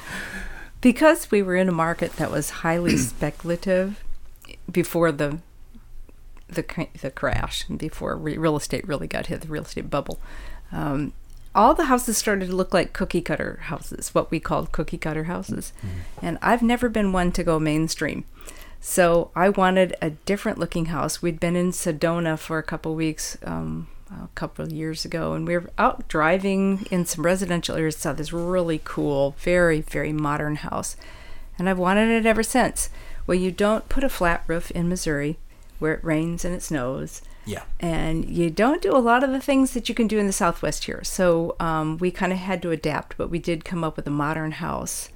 Because 0.80 1.30
we 1.30 1.42
were 1.42 1.56
in 1.56 1.68
a 1.68 1.72
market 1.72 2.12
that 2.16 2.30
was 2.30 2.50
highly 2.50 2.96
speculative 2.96 4.04
before 4.70 5.12
the 5.12 5.38
the 6.48 6.64
the 7.00 7.10
crash, 7.10 7.64
before 7.64 8.16
re- 8.16 8.38
real 8.38 8.56
estate 8.56 8.86
really 8.86 9.08
got 9.08 9.26
hit, 9.26 9.40
the 9.40 9.48
real 9.48 9.64
estate 9.64 9.90
bubble. 9.90 10.20
Um, 10.70 11.12
all 11.54 11.74
the 11.74 11.86
houses 11.86 12.18
started 12.18 12.48
to 12.48 12.54
look 12.54 12.74
like 12.74 12.92
cookie 12.92 13.22
cutter 13.22 13.58
houses, 13.62 14.14
what 14.14 14.30
we 14.30 14.38
called 14.38 14.72
cookie 14.72 14.98
cutter 14.98 15.24
houses. 15.24 15.72
And 16.20 16.38
I've 16.42 16.62
never 16.62 16.90
been 16.90 17.12
one 17.12 17.32
to 17.32 17.42
go 17.42 17.58
mainstream. 17.58 18.24
So 18.78 19.30
I 19.34 19.48
wanted 19.48 19.96
a 20.02 20.10
different 20.10 20.58
looking 20.58 20.86
house. 20.86 21.22
We'd 21.22 21.40
been 21.40 21.56
in 21.56 21.70
Sedona 21.70 22.38
for 22.38 22.58
a 22.58 22.62
couple 22.62 22.94
weeks 22.94 23.38
um, 23.42 23.88
a 24.10 24.28
couple 24.34 24.64
of 24.64 24.72
years 24.72 25.04
ago, 25.04 25.32
and 25.32 25.46
we 25.46 25.56
were 25.56 25.70
out 25.78 26.06
driving 26.08 26.86
in 26.90 27.04
some 27.06 27.24
residential 27.24 27.76
areas. 27.76 27.96
Saw 27.96 28.12
this 28.12 28.32
really 28.32 28.80
cool, 28.84 29.34
very 29.38 29.80
very 29.80 30.12
modern 30.12 30.56
house, 30.56 30.96
and 31.58 31.68
I've 31.68 31.78
wanted 31.78 32.08
it 32.10 32.26
ever 32.26 32.42
since. 32.42 32.90
Well, 33.26 33.36
you 33.36 33.50
don't 33.50 33.88
put 33.88 34.04
a 34.04 34.08
flat 34.08 34.44
roof 34.46 34.70
in 34.70 34.88
Missouri, 34.88 35.38
where 35.78 35.94
it 35.94 36.04
rains 36.04 36.44
and 36.44 36.54
it 36.54 36.62
snows, 36.62 37.22
Yeah. 37.44 37.62
and 37.80 38.24
you 38.24 38.50
don't 38.50 38.80
do 38.80 38.96
a 38.96 38.98
lot 38.98 39.24
of 39.24 39.30
the 39.30 39.40
things 39.40 39.72
that 39.72 39.88
you 39.88 39.94
can 39.94 40.06
do 40.06 40.18
in 40.18 40.26
the 40.28 40.32
Southwest 40.32 40.84
here. 40.84 41.02
So 41.02 41.56
um, 41.58 41.98
we 41.98 42.10
kind 42.12 42.32
of 42.32 42.38
had 42.38 42.62
to 42.62 42.70
adapt, 42.70 43.16
but 43.16 43.30
we 43.30 43.40
did 43.40 43.64
come 43.64 43.82
up 43.82 43.96
with 43.96 44.06
a 44.06 44.10
modern 44.10 44.52
house. 44.52 45.08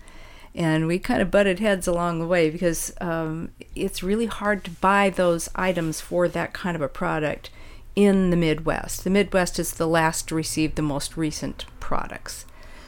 And 0.52 0.88
we 0.88 0.99
kind 0.99 1.23
of 1.23 1.30
butted 1.30 1.61
heads 1.61 1.87
along 1.87 2.18
the 2.18 2.26
way 2.26 2.50
because 2.50 2.92
um, 3.00 3.52
it's 3.76 4.02
really 4.02 4.26
hard 4.26 4.64
to 4.64 4.70
buy 4.73 5.09
those 5.09 5.49
items 5.54 6.00
for 6.00 6.26
that 6.26 6.52
kind 6.52 6.75
of 6.75 6.82
a 6.82 6.88
product 6.88 7.50
in 7.97 8.30
the 8.30 8.37
Midwest. 8.37 9.04
The 9.04 9.11
Midwest 9.11 9.59
is 9.59 9.73
the 9.73 9.88
last 9.88 10.28
to 10.28 10.35
receive 10.35 10.75
the 10.75 10.82
most 10.82 11.16
recent 11.16 11.66
products. 11.80 12.44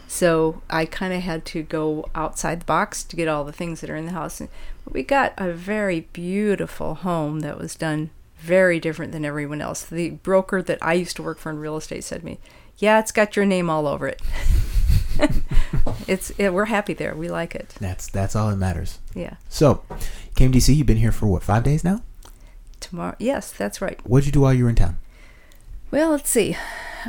So 0.09 0.61
I 0.68 0.85
kind 0.85 1.14
of 1.14 1.23
had 1.23 1.44
to 1.47 1.62
go 1.62 2.09
outside 2.14 2.61
the 2.61 2.66
box 2.66 3.02
to 3.04 3.16
get 3.16 3.28
all 3.28 3.44
the 3.44 3.52
things 3.52 3.80
that 3.80 3.88
are 3.88 3.97
in 3.97 4.06
the 4.06 4.12
house. 4.12 4.40
And 4.40 4.50
we 4.87 5.02
got 5.02 5.32
a 5.38 5.52
very 5.52 6.00
beautiful 6.12 6.97
home 6.97 7.40
that 7.40 7.59
was 7.59 7.75
done 7.75 8.11
very 8.38 8.78
different 8.78 9.12
than 9.12 9.25
everyone 9.25 9.62
else. 9.62 9.85
The 9.85 10.11
broker 10.11 10.61
that 10.62 10.78
I 10.82 10.94
used 10.94 11.16
to 11.16 11.23
work 11.23 11.38
for 11.38 11.50
in 11.50 11.59
real 11.59 11.76
estate 11.76 12.04
said 12.04 12.21
to 12.21 12.26
me, 12.26 12.38
"Yeah, 12.76 12.99
it's 12.99 13.12
got 13.12 13.37
your 13.37 13.47
name 13.47 13.71
all 13.71 13.87
over 13.87 14.06
it." 14.06 14.21
it's 16.06 16.30
it, 16.37 16.52
we're 16.52 16.66
happy 16.66 16.92
there. 16.92 17.14
We 17.14 17.28
like 17.28 17.54
it. 17.54 17.75
That's 17.80 18.09
that's 18.09 18.37
all 18.37 18.50
that 18.50 18.56
matters. 18.56 18.99
Yeah. 19.14 19.37
So, 19.49 19.82
came 20.35 20.52
DC. 20.52 20.75
You've 20.75 20.87
been 20.87 20.97
here 20.99 21.12
for 21.12 21.26
what? 21.26 21.42
Five 21.42 21.64
days 21.64 21.85
now. 21.85 22.02
Tomorrow. 22.82 23.14
Yes, 23.18 23.52
that's 23.52 23.80
right. 23.80 23.98
What'd 24.04 24.26
you 24.26 24.32
do 24.32 24.40
while 24.40 24.52
you 24.52 24.64
were 24.64 24.70
in 24.70 24.76
town? 24.76 24.98
Well, 25.90 26.10
let's 26.10 26.28
see. 26.28 26.56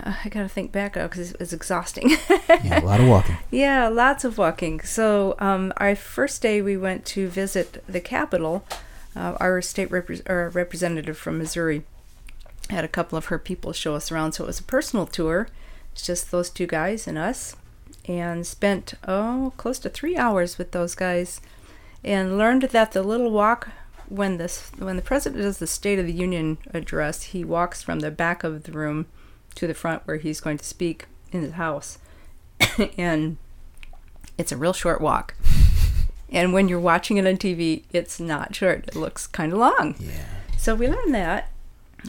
Uh, 0.02 0.14
I 0.26 0.30
got 0.30 0.44
to 0.44 0.50
think 0.50 0.72
back 0.72 0.96
now 0.96 1.08
because 1.08 1.34
it's 1.34 1.54
exhausting. 1.54 2.12
Yeah, 2.64 2.82
a 2.82 2.86
lot 2.86 3.02
of 3.02 3.08
walking. 3.08 3.38
Yeah, 3.52 3.90
lots 3.90 4.24
of 4.24 4.38
walking. 4.38 4.80
So, 4.82 5.36
um, 5.40 5.74
our 5.78 5.96
first 5.96 6.42
day 6.42 6.62
we 6.62 6.78
went 6.78 7.04
to 7.08 7.28
visit 7.28 7.84
the 7.88 8.00
Capitol. 8.00 8.64
Uh, 9.16 9.36
our 9.40 9.62
state 9.62 9.90
repre- 9.90 10.28
or 10.30 10.50
representative 10.50 11.18
from 11.18 11.40
Missouri 11.40 11.84
had 12.70 12.86
a 12.86 12.88
couple 12.88 13.18
of 13.18 13.26
her 13.26 13.40
people 13.40 13.74
show 13.74 13.96
us 13.96 14.12
around. 14.12 14.34
So 14.34 14.44
it 14.44 14.48
was 14.48 14.60
a 14.60 14.64
personal 14.64 15.08
tour. 15.08 15.48
It's 15.92 16.06
just 16.06 16.32
those 16.32 16.50
two 16.50 16.68
guys 16.68 17.08
and 17.08 17.18
us, 17.18 17.56
and 18.06 18.46
spent 18.46 18.94
oh 19.08 19.52
close 19.58 19.80
to 19.80 19.90
three 19.90 20.16
hours 20.16 20.58
with 20.58 20.72
those 20.72 20.96
guys, 20.96 21.42
and 22.04 22.38
learned 22.38 22.64
that 22.64 22.92
the 22.92 23.04
little 23.04 23.32
walk 23.32 23.70
when 24.14 24.38
this 24.38 24.70
when 24.78 24.96
the 24.96 25.02
president 25.02 25.42
does 25.42 25.58
the 25.58 25.66
State 25.66 25.98
of 25.98 26.06
the 26.06 26.14
Union 26.14 26.60
address, 26.72 27.24
he 27.24 27.44
walks 27.44 27.82
from 27.82 28.02
the 28.02 28.12
back 28.12 28.44
of 28.44 28.64
the 28.64 28.72
room 28.72 29.08
to 29.56 29.66
the 29.66 29.74
front 29.74 30.04
where 30.06 30.18
he's 30.18 30.40
going 30.40 30.60
to 30.60 30.66
speak 30.66 31.06
in 31.32 31.42
his 31.42 31.54
house, 31.54 31.98
and 32.98 33.38
it's 34.38 34.52
a 34.52 34.58
real 34.58 34.74
short 34.74 35.02
walk. 35.02 35.36
And 36.32 36.52
when 36.52 36.68
you're 36.68 36.80
watching 36.80 37.18
it 37.18 37.28
on 37.28 37.38
TV, 37.38 37.84
it's 37.94 38.20
not 38.20 38.56
short. 38.56 38.86
It 38.88 38.96
looks 38.96 39.28
kind 39.28 39.54
of 39.54 39.60
long. 39.60 39.94
Yeah. 40.00 40.26
So 40.58 40.74
we 40.74 40.88
learned 40.88 41.14
that. 41.14 41.52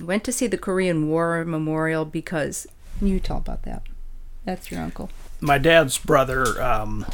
Went 0.01 0.25
to 0.25 0.33
see 0.33 0.47
the 0.47 0.57
Korean 0.57 1.11
War 1.11 1.45
Memorial 1.45 2.07
because 2.07 2.67
you 3.03 3.21
tell 3.21 3.37
about 3.37 3.65
that. 3.65 3.83
That's 4.47 4.71
your 4.71 4.81
uncle. 4.81 5.11
My 5.43 5.59
dad's 5.59 5.99
brother 5.99 6.63
um, 6.63 7.05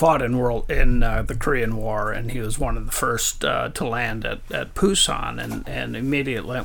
fought 0.00 0.22
in 0.22 0.38
world 0.38 0.70
in 0.70 1.02
uh, 1.02 1.20
the 1.22 1.34
Korean 1.34 1.76
War, 1.76 2.10
and 2.10 2.30
he 2.30 2.40
was 2.40 2.58
one 2.58 2.76
of 2.78 2.86
the 2.86 2.92
first 2.92 3.44
uh, 3.44 3.68
to 3.68 3.84
land 3.86 4.24
at, 4.24 4.40
at 4.50 4.74
Pusan, 4.74 5.38
and 5.42 5.68
and 5.68 5.94
immediately 5.94 6.60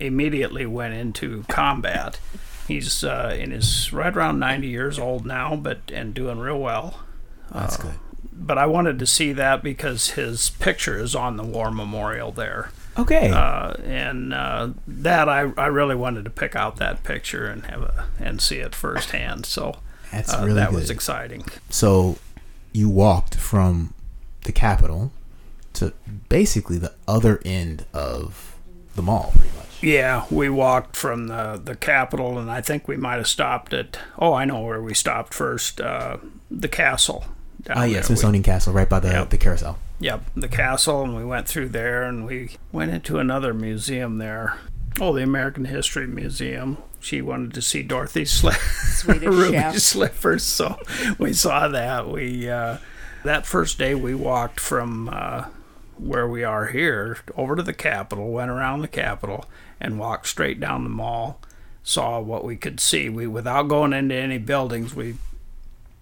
immediately 0.00 0.66
went 0.66 0.94
into 0.94 1.44
combat. 1.48 2.18
He's 2.66 3.04
uh, 3.04 3.36
in 3.38 3.50
his 3.52 3.92
right 3.92 4.14
around 4.16 4.38
90 4.40 4.66
years 4.68 4.98
old 4.98 5.24
now, 5.26 5.56
but 5.56 5.78
and 5.92 6.14
doing 6.14 6.38
real 6.38 6.58
well. 6.58 7.00
That's 7.52 7.78
Uh, 7.78 7.82
good. 7.82 7.94
But 8.32 8.58
I 8.58 8.66
wanted 8.66 8.98
to 8.98 9.06
see 9.06 9.32
that 9.34 9.62
because 9.62 10.10
his 10.12 10.50
picture 10.50 10.98
is 10.98 11.14
on 11.14 11.36
the 11.36 11.42
war 11.44 11.70
memorial 11.70 12.32
there. 12.32 12.70
Okay. 12.98 13.30
uh, 13.30 13.74
and 13.84 14.32
uh, 14.34 14.70
that 14.88 15.28
I, 15.28 15.52
I 15.56 15.66
really 15.66 15.94
wanted 15.94 16.24
to 16.24 16.30
pick 16.30 16.56
out 16.56 16.76
that 16.76 17.02
picture 17.04 17.46
and 17.46 17.66
have 17.66 17.82
a 17.82 18.06
and 18.18 18.40
see 18.40 18.58
it 18.58 18.74
firsthand. 18.74 19.46
So 19.46 19.76
That's 20.10 20.32
uh, 20.34 20.38
really 20.42 20.54
that 20.54 20.70
good. 20.70 20.80
was 20.80 20.90
exciting. 20.90 21.44
so, 21.70 22.16
you 22.72 22.88
walked 22.88 23.34
from 23.34 23.94
the 24.44 24.52
Capitol 24.52 25.12
to 25.74 25.92
basically 26.28 26.78
the 26.78 26.92
other 27.06 27.40
end 27.44 27.84
of 27.92 28.56
the 28.96 29.02
mall, 29.02 29.32
pretty 29.36 29.56
much. 29.56 29.82
Yeah, 29.82 30.24
we 30.30 30.48
walked 30.50 30.96
from 30.96 31.28
the 31.28 31.60
the 31.62 31.74
Capitol, 31.76 32.38
and 32.38 32.50
I 32.50 32.60
think 32.60 32.86
we 32.88 32.96
might 32.96 33.16
have 33.16 33.28
stopped 33.28 33.72
at. 33.72 33.98
Oh, 34.18 34.32
I 34.34 34.44
know 34.44 34.60
where 34.60 34.82
we 34.82 34.94
stopped 34.94 35.32
first. 35.34 35.80
Uh, 35.80 36.18
the 36.50 36.68
castle. 36.68 37.24
Oh 37.70 37.84
yeah. 37.84 37.98
We- 37.98 38.02
Smithsonian 38.02 38.42
Castle, 38.42 38.72
right 38.72 38.88
by 38.88 39.00
the 39.00 39.08
Yep. 39.08 39.30
the 39.30 39.38
carousel. 39.38 39.78
Yep, 40.02 40.22
the 40.34 40.48
castle, 40.48 41.02
and 41.02 41.14
we 41.14 41.24
went 41.26 41.46
through 41.46 41.68
there, 41.68 42.04
and 42.04 42.24
we 42.26 42.56
went 42.72 42.90
into 42.90 43.18
another 43.18 43.52
museum 43.52 44.16
there. 44.16 44.56
Oh, 44.98 45.14
the 45.14 45.22
American 45.22 45.66
History 45.66 46.06
Museum. 46.06 46.78
She 47.00 47.22
wanted 47.22 47.54
to 47.54 47.62
see 47.62 47.82
Dorothy 47.82 48.24
Swedish 48.24 49.04
Ruby 49.06 49.78
slippers, 49.78 50.42
so 50.42 50.78
we 51.18 51.32
saw 51.32 51.68
that. 51.68 52.08
We 52.08 52.48
uh, 52.48 52.78
that 53.24 53.46
first 53.46 53.78
day 53.78 53.94
we 53.94 54.14
walked 54.14 54.60
from 54.60 55.08
uh, 55.10 55.44
where 55.96 56.28
we 56.28 56.44
are 56.44 56.66
here 56.66 57.18
over 57.36 57.56
to 57.56 57.62
the 57.62 57.72
Capitol, 57.72 58.32
went 58.32 58.50
around 58.50 58.80
the 58.80 58.88
Capitol, 58.88 59.46
and 59.80 59.98
walked 59.98 60.26
straight 60.26 60.60
down 60.60 60.84
the 60.84 60.90
mall. 60.90 61.40
Saw 61.82 62.20
what 62.20 62.44
we 62.44 62.56
could 62.56 62.80
see. 62.80 63.08
We 63.08 63.26
without 63.26 63.68
going 63.68 63.94
into 63.94 64.14
any 64.14 64.38
buildings, 64.38 64.94
we 64.94 65.14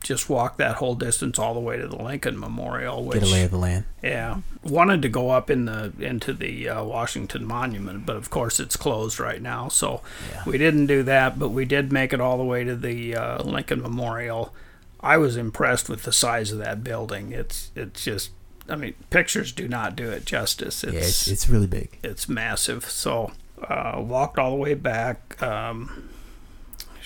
just 0.03 0.29
walk 0.29 0.57
that 0.59 0.77
whole 0.77 0.95
distance 0.95 1.39
all 1.39 1.55
the 1.55 1.61
way 1.61 1.77
to 1.77 1.89
the 1.89 1.97
Lincoln 2.03 2.39
Memorial. 2.39 3.05
Which, 3.05 3.21
Get 3.21 3.29
a 3.29 3.33
lay 3.33 3.43
of 3.43 3.51
the 3.51 3.59
land. 3.59 3.85
Yeah, 4.03 4.39
wanted 4.63 5.03
to 5.03 5.09
go 5.09 5.31
up 5.31 5.51
in 5.51 5.65
the 5.65 5.93
into 5.99 6.33
the 6.33 6.69
uh, 6.69 6.85
Washington 6.85 7.45
Monument, 7.45 8.07
but 8.07 8.17
of 8.17 8.31
course 8.31 8.61
it's 8.61 8.77
closed 8.77 9.19
right 9.19 9.43
now, 9.43 9.69
so 9.69 10.01
Yeah. 10.33 10.43
we 10.47 10.57
didn't 10.59 10.87
do 10.87 11.03
that. 11.03 11.39
But 11.39 11.49
we 11.49 11.65
did 11.65 11.93
make 11.93 12.13
it 12.13 12.21
all 12.21 12.39
the 12.39 12.45
way 12.45 12.65
to 12.65 12.77
the 12.77 13.17
uh, 13.17 13.43
Lincoln 13.43 13.83
Memorial. 13.83 14.55
I 15.01 15.17
was 15.17 15.37
impressed 15.37 15.89
with 15.89 16.03
the 16.05 16.13
size 16.13 16.51
of 16.53 16.59
that 16.59 16.83
building. 16.85 17.33
It's 17.33 17.71
it's 17.77 18.05
just, 18.05 18.31
I 18.69 18.77
mean, 18.77 18.95
pictures 19.11 19.53
do 19.53 19.69
not 19.69 19.95
do 19.97 20.11
it 20.11 20.25
justice. 20.25 20.83
It's 20.85 20.93
yeah, 20.93 21.01
it's, 21.01 21.29
it's 21.29 21.49
really 21.49 21.67
big. 21.69 21.99
it's 22.03 22.29
massive. 22.29 22.85
So 22.85 23.33
uh, 23.63 24.01
walked 24.03 24.39
all 24.39 24.51
the 24.51 24.57
way 24.57 24.75
back. 24.75 25.41
Um, 25.43 26.09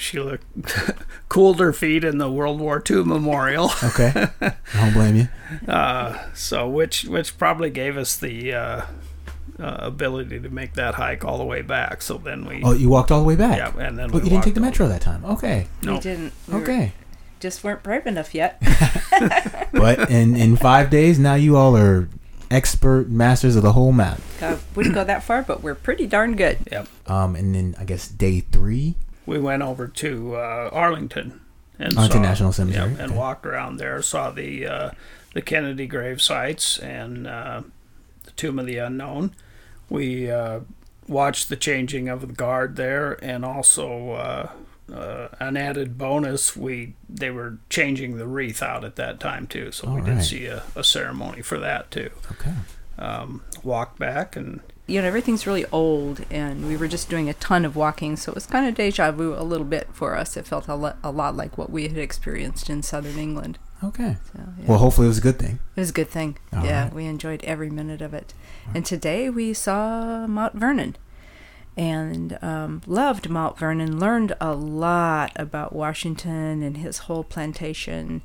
Sheila 0.03 0.39
cooled 1.29 1.61
her 1.61 1.73
feet 1.73 2.05
in 2.05 2.19
the 2.19 2.31
World 2.31 2.61
War 2.61 2.83
II 2.89 3.05
memorial. 3.05 3.71
Okay. 3.85 4.27
I 4.41 4.55
don't 4.75 4.93
blame 4.93 5.17
you. 5.17 5.29
Uh, 5.73 6.19
so 6.35 6.69
which 6.69 7.05
which 7.05 7.37
probably 7.39 7.71
gave 7.71 7.97
us 7.97 8.17
the 8.17 8.53
uh, 8.55 8.83
uh, 9.59 9.77
ability 9.81 10.41
to 10.41 10.49
make 10.51 10.75
that 10.75 10.95
hike 10.95 11.25
all 11.25 11.39
the 11.39 11.45
way 11.45 11.63
back. 11.63 12.03
So 12.03 12.17
then 12.19 12.45
we 12.47 12.63
Oh, 12.65 12.73
you 12.73 12.89
walked 12.89 13.11
all 13.11 13.21
the 13.21 13.27
way 13.27 13.37
back. 13.37 13.59
yeah, 13.59 13.69
and 13.87 13.99
then 13.99 14.11
Well, 14.11 14.21
we 14.21 14.25
you 14.25 14.31
didn't 14.31 14.45
take 14.45 14.55
the 14.55 14.61
metro 14.61 14.89
that 14.89 15.01
time. 15.03 15.25
Okay. 15.25 15.67
No. 15.83 15.95
We 15.95 16.01
didn't. 16.01 16.33
We 16.49 16.55
were- 16.55 16.63
Okay. 16.63 16.93
just 17.41 17.63
weren't 17.65 17.83
brave 17.83 18.07
enough 18.07 18.35
yet. 18.35 18.61
But 19.73 20.11
in 20.11 20.37
in 20.37 20.57
five 20.57 20.91
days, 20.91 21.19
now 21.19 21.35
you 21.35 21.57
all 21.57 21.77
are 21.77 22.09
expert 22.51 23.09
masters 23.09 23.57
of 23.57 23.63
the 23.63 23.73
whole 23.73 23.91
map. 23.93 24.21
Uh, 24.41 24.59
wouldn't 24.75 24.95
go 24.95 25.03
that 25.05 25.23
far, 25.25 25.43
but 25.43 25.63
we're 25.63 25.75
pretty 25.75 26.07
darn 26.07 26.37
good. 26.37 26.59
Yep. 26.71 26.87
Um, 27.07 27.35
and 27.37 27.55
then 27.55 27.75
I 27.79 27.85
guess 27.85 28.07
day 28.09 28.41
three. 28.41 28.95
We 29.27 29.39
went 29.39 29.63
over 29.63 29.87
to 29.89 30.35
uh, 30.37 30.71
Arlington 30.73 31.41
and 31.79 31.95
Arlington 31.97 32.23
saw- 32.23 32.29
National 32.29 32.53
Cemetery, 32.53 32.91
Yep, 32.91 33.01
and 33.01 33.11
okay. 33.13 33.19
walked 33.19 33.47
around 33.47 33.77
there. 33.77 34.01
Saw 34.03 34.31
the 34.31 34.67
uh, 34.67 34.91
the 35.35 35.43
Kennedy 35.43 35.87
grave 35.87 36.21
sites 36.21 36.79
and 36.79 37.27
uh, 37.27 37.63
the 38.25 38.31
Tomb 38.33 38.59
of 38.59 38.67
the 38.67 38.79
Unknown. 38.79 39.35
We 39.89 40.31
uh, 40.31 40.61
watched 41.09 41.49
the 41.49 41.57
changing 41.57 42.09
of 42.09 42.21
the 42.21 42.27
guard 42.33 42.77
there, 42.77 43.13
and 43.25 43.45
also 43.45 44.11
uh, 44.13 44.51
uh, 44.93 45.29
an 45.41 45.57
added 45.57 45.97
bonus. 45.99 46.57
We 46.57 46.95
they 47.09 47.31
were 47.31 47.59
changing 47.71 48.17
the 48.19 48.27
wreath 48.27 48.63
out 48.63 48.85
at 48.85 48.97
that 48.97 49.21
time 49.21 49.47
too, 49.47 49.71
so 49.73 49.89
we 49.95 50.01
All 50.01 50.07
did 50.07 50.23
see 50.25 50.47
a, 50.47 50.63
a 50.75 50.83
ceremony 50.85 51.43
for 51.43 51.59
that 51.59 51.91
too. 51.91 52.11
Okay. 52.33 52.53
Um, 52.99 53.43
walked 53.63 53.99
back 53.99 54.37
and 54.37 54.61
You 54.87 55.01
know, 55.01 55.07
everything's 55.07 55.47
really 55.47 55.65
old, 55.67 56.25
and 56.31 56.67
we 56.67 56.77
were 56.77 56.89
just 56.89 57.09
doing 57.09 57.29
a 57.29 57.35
ton 57.35 57.65
of 57.65 57.77
walking, 57.77 58.17
so 58.17 58.33
it 58.33 58.35
was 58.35 58.47
kind 58.47 58.69
of 58.69 58.75
deja 58.75 59.13
vu 59.13 59.35
a 59.35 59.45
little 59.45 59.67
bit 59.67 59.89
for 59.93 60.17
us. 60.17 60.37
It 60.37 60.47
felt 60.47 60.67
a, 60.67 60.75
lo- 60.75 60.97
a 61.05 61.11
lot 61.11 61.37
like 61.37 61.57
what 61.57 61.71
we 61.71 61.85
had 61.85 61.97
experienced 61.97 62.69
in 62.69 62.83
southern 62.83 63.17
England. 63.17 63.59
Okay. 63.85 64.17
So, 64.33 64.41
yeah. 64.59 64.67
Well, 64.67 64.79
hopefully 64.79 65.07
it 65.07 65.09
was 65.09 65.19
a 65.19 65.23
good 65.23 65.39
thing. 65.39 65.59
It 65.77 65.81
was 65.81 65.91
a 65.91 65.95
good 65.95 66.09
thing. 66.09 66.39
All 66.53 66.65
yeah, 66.65 66.85
right. 66.85 66.93
we 66.93 67.07
enjoyed 67.07 67.43
every 67.45 67.71
minute 67.71 68.01
of 68.03 68.13
it. 68.15 68.35
And 68.75 68.85
today 68.85 69.31
we 69.31 69.55
saw 69.55 70.27
Mount 70.27 70.55
Vernon 70.55 70.97
and 71.77 72.39
um, 72.43 72.83
loved 72.87 73.29
Mount 73.29 73.59
Vernon, 73.59 73.99
learned 73.99 74.35
a 74.41 74.55
lot 74.55 75.33
about 75.37 75.73
Washington 75.73 76.63
and 76.63 76.77
his 76.79 76.99
whole 76.99 77.25
plantation 77.25 78.23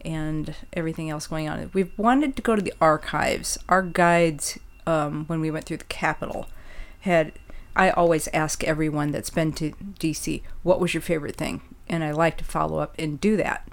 and 0.00 0.54
everything 0.72 1.10
else 1.10 1.26
going 1.26 1.48
on. 1.48 1.70
We 1.72 1.90
wanted 1.96 2.36
to 2.36 2.42
go 2.42 2.56
to 2.56 2.62
the 2.62 2.74
archives. 2.80 3.58
Our 3.68 3.82
guides, 3.82 4.58
um, 4.86 5.24
when 5.26 5.40
we 5.40 5.50
went 5.50 5.66
through 5.66 5.78
the 5.78 5.84
Capitol, 5.84 6.46
had. 7.00 7.32
I 7.78 7.90
always 7.90 8.26
ask 8.32 8.64
everyone 8.64 9.10
that's 9.10 9.28
been 9.28 9.52
to 9.52 9.72
DC, 10.00 10.40
what 10.62 10.80
was 10.80 10.94
your 10.94 11.02
favorite 11.02 11.36
thing? 11.36 11.60
And 11.90 12.02
I 12.02 12.10
like 12.10 12.38
to 12.38 12.44
follow 12.44 12.78
up 12.78 12.94
and 12.98 13.20
do 13.20 13.36
that. 13.36 13.68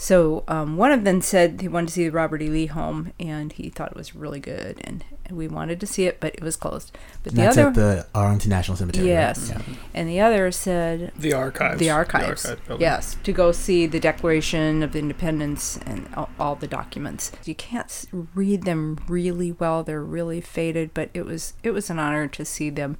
So 0.00 0.44
um, 0.46 0.76
one 0.76 0.92
of 0.92 1.02
them 1.02 1.20
said 1.20 1.60
he 1.60 1.66
wanted 1.66 1.88
to 1.88 1.92
see 1.94 2.04
the 2.04 2.12
Robert 2.12 2.40
E. 2.40 2.48
Lee 2.48 2.66
home, 2.66 3.12
and 3.18 3.52
he 3.52 3.68
thought 3.68 3.90
it 3.90 3.96
was 3.96 4.14
really 4.14 4.38
good, 4.38 4.80
and 4.84 5.02
we 5.28 5.48
wanted 5.48 5.80
to 5.80 5.88
see 5.88 6.04
it, 6.04 6.20
but 6.20 6.36
it 6.36 6.40
was 6.40 6.54
closed. 6.54 6.96
But 7.24 7.32
And 7.32 7.38
the 7.38 7.42
that's 7.42 7.58
other, 7.58 7.68
at 7.68 7.74
the 7.74 8.06
Arlington 8.14 8.48
National 8.50 8.76
Cemetery. 8.76 9.06
right? 9.08 9.12
yes, 9.12 9.48
Yeah. 9.52 9.60
and 9.94 10.08
the 10.08 10.20
other 10.20 10.52
said 10.52 11.10
the 11.18 11.32
archives. 11.32 11.80
the 11.80 11.90
archives. 11.90 12.46
archive 12.46 12.80
yes, 12.80 13.16
to 13.24 13.32
go 13.32 13.50
see 13.50 13.86
the 13.86 13.98
Declaration 13.98 14.84
of 14.84 14.94
Independence 14.94 15.78
and 15.84 16.08
all, 16.16 16.30
all 16.38 16.54
the 16.54 16.68
documents. 16.68 17.32
You 17.44 17.56
can't 17.56 18.04
read 18.36 18.62
them 18.62 19.00
really 19.08 19.50
well; 19.50 19.82
they're 19.82 20.00
really 20.00 20.40
faded. 20.40 20.94
But 20.94 21.10
it 21.12 21.26
was 21.26 21.54
it 21.64 21.72
was 21.72 21.90
an 21.90 21.98
honor 21.98 22.28
to 22.28 22.44
see 22.44 22.70
them. 22.70 22.98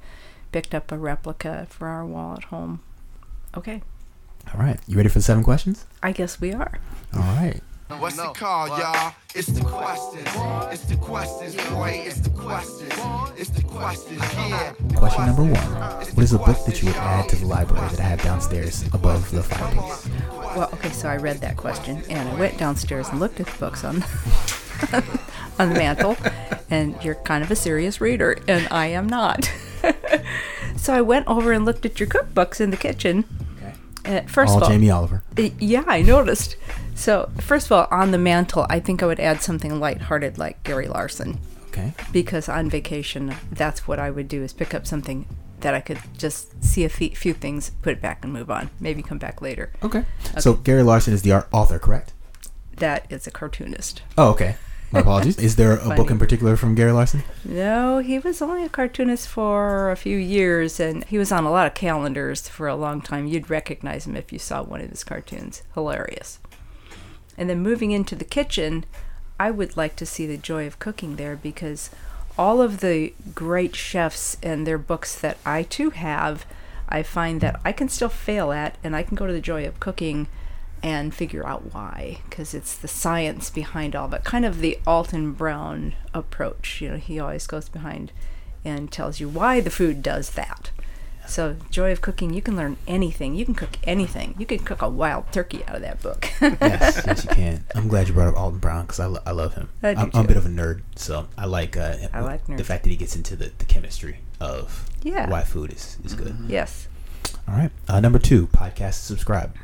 Picked 0.51 0.75
up 0.75 0.90
a 0.90 0.99
replica 0.99 1.68
for 1.70 1.87
our 1.87 2.05
wall 2.05 2.35
at 2.38 2.44
home. 2.44 2.81
Okay, 3.57 3.83
All 4.54 4.61
right. 4.61 4.78
You 4.87 4.96
ready 4.96 5.08
for 5.08 5.18
the 5.18 5.22
seven 5.24 5.44
questions? 5.44 5.84
I 6.02 6.12
guess 6.12 6.40
we 6.40 6.52
are. 6.52 6.78
All 7.14 7.20
right. 7.20 7.61
What's 7.98 8.16
the 8.16 8.28
call, 8.28 8.68
y'all? 8.68 9.14
It's 9.34 9.48
the 9.48 9.64
questions. 9.64 10.28
It's 10.72 10.84
the 10.84 10.96
questions, 10.96 11.56
boy. 11.70 12.02
It's 12.04 12.20
the 12.20 12.30
questions. 12.30 12.92
It's 13.37 13.50
the 13.50 13.62
questions, 13.62 14.20
yeah. 14.20 14.74
Question 14.94 15.26
number 15.26 15.42
one. 15.42 15.52
What 15.52 16.18
is 16.22 16.34
a 16.34 16.38
book 16.38 16.64
that 16.66 16.82
you 16.82 16.88
would 16.88 16.96
add 16.96 17.28
to 17.30 17.37
the 17.37 17.46
library 17.46 17.88
that 17.88 18.00
I 18.00 18.02
have 18.02 18.22
downstairs 18.22 18.87
above 18.92 19.30
the 19.30 19.42
fireplace? 19.42 20.08
Well, 20.30 20.70
okay, 20.74 20.90
so 20.90 21.08
I 21.08 21.16
read 21.16 21.38
that 21.38 21.56
question 21.56 22.02
and 22.11 22.28
I 22.28 22.34
went 22.38 22.58
downstairs 22.58 23.08
and 23.08 23.20
looked 23.20 23.40
at 23.40 23.46
the 23.46 23.58
books 23.58 23.84
on 23.84 24.02
on 25.58 25.70
the 25.70 25.74
mantle. 25.74 26.16
And 26.70 27.02
you're 27.02 27.14
kind 27.14 27.42
of 27.42 27.50
a 27.50 27.56
serious 27.56 28.00
reader, 28.00 28.38
and 28.46 28.68
I 28.70 28.88
am 28.88 29.08
not. 29.08 29.50
so 30.76 30.92
I 30.92 31.00
went 31.00 31.26
over 31.26 31.52
and 31.52 31.64
looked 31.64 31.87
at 31.87 31.98
your 31.98 32.08
cookbooks 32.08 32.61
in 32.61 32.70
the 32.70 32.76
kitchen. 32.76 33.24
Okay. 34.09 34.18
Uh, 34.25 34.29
first 34.29 34.51
All 34.53 34.57
of 34.59 34.62
all, 34.64 34.68
Jamie 34.71 34.90
Oliver. 34.90 35.23
uh, 35.38 35.49
yeah, 35.59 35.85
I 35.87 36.03
noticed. 36.03 36.57
So 36.94 37.31
first 37.40 37.66
of 37.66 37.73
all, 37.73 37.87
on 37.90 38.11
the 38.11 38.18
mantle, 38.18 38.66
I 38.71 38.81
think 38.81 39.03
I 39.03 39.07
would 39.07 39.21
add 39.21 39.42
something 39.42 39.79
lighthearted 39.79 40.38
like 40.38 40.62
Gary 40.64 40.88
Larson 40.88 41.38
Okay. 41.68 41.92
because 42.12 42.49
on 42.49 42.68
vacation, 42.71 43.35
that's 43.53 43.87
what 43.87 43.99
I 43.99 44.11
would 44.11 44.29
do 44.29 44.42
is 44.42 44.53
pick 44.53 44.75
up 44.75 44.87
something 44.87 45.27
that 45.61 45.75
I 45.75 45.81
could 45.81 45.99
just 46.16 46.62
see 46.64 46.85
a 46.85 46.88
few 46.88 47.35
things, 47.35 47.71
put 47.83 47.92
it 47.92 48.01
back, 48.01 48.25
and 48.25 48.33
move 48.33 48.51
on. 48.51 48.71
Maybe 48.81 49.03
come 49.03 49.18
back 49.18 49.42
later. 49.42 49.73
Okay. 49.83 50.05
So 50.38 50.55
Gary 50.55 50.83
Larson 50.85 51.12
is 51.12 51.23
the 51.23 51.33
art 51.33 51.49
author, 51.53 51.79
correct? 51.79 52.12
That 52.77 53.07
is 53.11 53.27
a 53.27 53.31
cartoonist. 53.33 54.03
Oh, 54.16 54.31
okay. 54.31 54.57
My 54.90 55.01
apologies. 55.01 55.37
Is 55.38 55.57
there 55.57 55.77
a 55.77 55.94
book 55.94 56.11
in 56.11 56.18
particular 56.18 56.57
from 56.57 56.74
Gary 56.74 56.92
Larson? 56.92 57.22
No, 57.44 57.98
he 57.98 58.18
was 58.18 58.40
only 58.40 58.64
a 58.64 58.70
cartoonist 58.70 59.29
for 59.29 59.90
a 59.90 59.96
few 59.96 60.16
years, 60.16 60.81
and 60.81 61.05
he 61.05 61.18
was 61.18 61.31
on 61.31 61.44
a 61.44 61.51
lot 61.51 61.66
of 61.66 61.74
calendars 61.74 62.48
for 62.48 62.68
a 62.68 62.74
long 62.74 63.03
time. 63.03 63.27
You'd 63.27 63.51
recognize 63.51 64.07
him 64.07 64.16
if 64.16 64.33
you 64.33 64.38
saw 64.38 64.62
one 64.62 64.81
of 64.81 64.88
his 64.88 65.05
cartoons. 65.05 65.62
Hilarious. 65.74 66.38
And 67.37 67.51
then 67.51 67.61
moving 67.61 67.90
into 67.90 68.16
the 68.16 68.24
kitchen, 68.24 68.87
I 69.38 69.51
would 69.51 69.77
like 69.77 69.94
to 69.96 70.07
see 70.07 70.27
the 70.27 70.38
joy 70.38 70.66
of 70.66 70.79
cooking 70.79 71.16
there 71.16 71.37
because 71.37 71.90
all 72.38 72.62
of 72.62 72.81
the 72.81 73.12
great 73.35 73.77
chefs 73.77 74.38
and 74.42 74.66
their 74.66 74.79
books 74.79 75.18
that 75.20 75.37
I 75.44 75.64
too 75.64 75.90
have, 75.90 76.46
I 76.88 77.03
find 77.03 77.42
that 77.42 77.61
I 77.64 77.72
can 77.72 77.88
still 77.88 78.09
fail 78.09 78.53
at, 78.53 78.77
and 78.83 78.96
I 78.96 79.03
can 79.03 79.16
go 79.16 79.27
to 79.27 79.33
the 79.33 79.40
joy 79.40 79.66
of 79.66 79.81
cooking 79.81 80.29
and 80.83 81.14
figure 81.14 81.47
out 81.47 81.73
why 81.75 82.19
because 82.29 82.55
it's 82.55 82.77
the 82.77 82.88
science 82.88 83.51
behind 83.51 83.95
all 83.97 84.07
of 84.07 84.12
it 84.12 84.25
kind 84.25 84.45
of 84.45 84.61
the 84.61 84.79
alton 84.87 85.33
brown 85.33 85.95
approach 86.14 86.81
you 86.81 86.88
know 86.91 86.97
he 86.97 87.19
always 87.19 87.47
goes 87.47 87.69
behind 87.69 88.12
and 88.64 88.91
tells 88.93 89.21
you 89.21 89.29
why 89.29 89.61
the 89.61 89.71
food 89.71 90.03
does 90.03 90.31
that 90.31 90.71
so 91.27 91.57
joy 91.71 91.93
of 91.93 92.01
cooking 92.01 92.33
you 92.33 92.41
can 92.41 92.57
learn 92.57 92.77
anything 92.87 93.35
you 93.35 93.45
can 93.45 93.55
cook 93.55 93.77
anything 93.85 94.35
you 94.38 94.47
can 94.47 94.59
cook 94.61 94.81
a 94.81 94.88
wild 94.88 95.31
turkey 95.33 95.62
out 95.69 95.77
of 95.77 95.83
that 95.83 96.01
book 96.01 96.27
yes, 96.41 97.03
yes, 97.07 97.25
you 97.25 97.31
can. 97.35 97.64
I'm 97.75 97.87
glad 97.88 98.09
you 98.09 98.14
brought 98.14 98.29
up 98.29 98.37
Alton 98.38 98.59
Brown 98.61 98.83
because 98.87 98.99
I, 99.01 99.07
lo- 99.07 99.21
I 99.27 99.33
love 99.33 99.53
him. 99.55 99.69
I 99.83 99.93
do 99.95 100.01
I'm, 100.01 100.11
I'm 100.14 100.25
a 100.25 100.29
bit 100.29 100.38
of 100.38 100.47
a 100.47 100.49
nerd, 100.49 100.83
so 100.97 101.29
I 101.37 101.45
like 101.45 101.77
uh, 101.77 101.97
I 102.14 102.21
like 102.21 102.47
the 102.47 102.64
fact 102.64 102.85
that 102.85 102.91
he 102.91 102.97
gets 102.97 103.14
into 103.14 103.37
the, 103.37 103.53
the 103.59 103.67
chemistry 103.67 104.21
of 104.41 104.88
Yeah. 105.03 105.29
why 105.29 105.43
food 105.43 105.71
is, 105.73 105.99
is 106.03 106.14
good. 106.14 106.35
yes 106.49 106.88
All 107.47 107.55
right. 107.55 107.71
Uh, 107.88 108.01
number 108.01 108.19
two, 108.19 108.47
podcast 108.49 108.95
subscribe. 108.95 109.55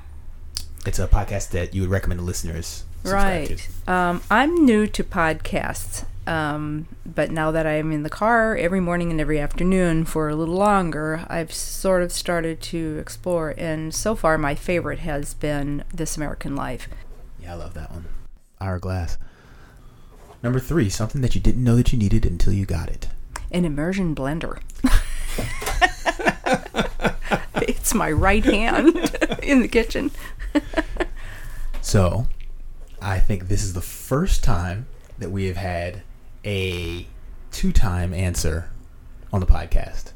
It's 0.87 0.99
a 0.99 1.07
podcast 1.09 1.51
that 1.51 1.75
you 1.75 1.83
would 1.83 1.91
recommend 1.91 2.21
to 2.21 2.25
listeners. 2.25 2.85
right 3.05 3.69
to. 3.87 3.93
um, 3.93 4.23
i'm 4.31 4.65
new 4.65 4.87
to 4.87 5.05
podcasts 5.05 6.05
um, 6.27 6.87
but 7.05 7.31
now 7.31 7.51
that 7.51 7.67
i'm 7.67 7.93
in 7.93 8.03
the 8.03 8.09
car 8.11 8.57
every 8.57 8.81
morning 8.81 9.11
and 9.11 9.21
every 9.21 9.39
afternoon 9.39 10.05
for 10.07 10.29
a 10.31 10.35
little 10.37 10.55
longer 10.57 11.27
i've 11.29 11.53
sort 11.53 12.03
of 12.03 12.11
started 12.13 12.63
to 12.63 12.97
explore 12.99 13.53
and 13.59 13.95
so 13.95 14.15
far 14.15 14.39
my 14.39 14.55
favorite 14.55 15.01
has 15.01 15.35
been 15.35 15.85
this 15.93 16.17
american 16.17 16.57
life 16.57 16.89
Yeah, 17.43 17.53
I 17.53 17.57
love 17.57 17.75
that 17.75 17.91
one. 17.91 18.07
Hourglass. 18.61 19.19
Number 20.43 20.61
three, 20.61 20.89
something 20.89 21.21
that 21.23 21.35
you 21.35 21.41
didn't 21.43 21.63
know 21.65 21.77
that 21.77 21.93
you 21.93 21.99
needed 21.99 22.25
until 22.25 22.53
you 22.55 22.65
got 22.67 22.89
it. 22.89 23.09
an 23.51 23.65
immersion 23.67 24.15
blender. 24.15 24.59
it's 27.63 27.95
my 27.95 28.11
right 28.11 28.45
hand 28.45 28.97
in 29.43 29.61
the 29.61 29.69
kitchen. 29.69 30.11
So, 31.81 32.27
I 33.03 33.19
think 33.19 33.49
this 33.49 33.63
is 33.63 33.75
the 33.75 33.83
first 33.83 34.43
time 34.43 34.87
that 35.19 35.31
we 35.31 35.47
have 35.47 35.57
had 35.59 36.03
a 36.47 37.07
two-time 37.53 38.15
answer 38.15 38.71
on 39.33 39.41
the 39.41 39.47
podcast. 39.47 40.13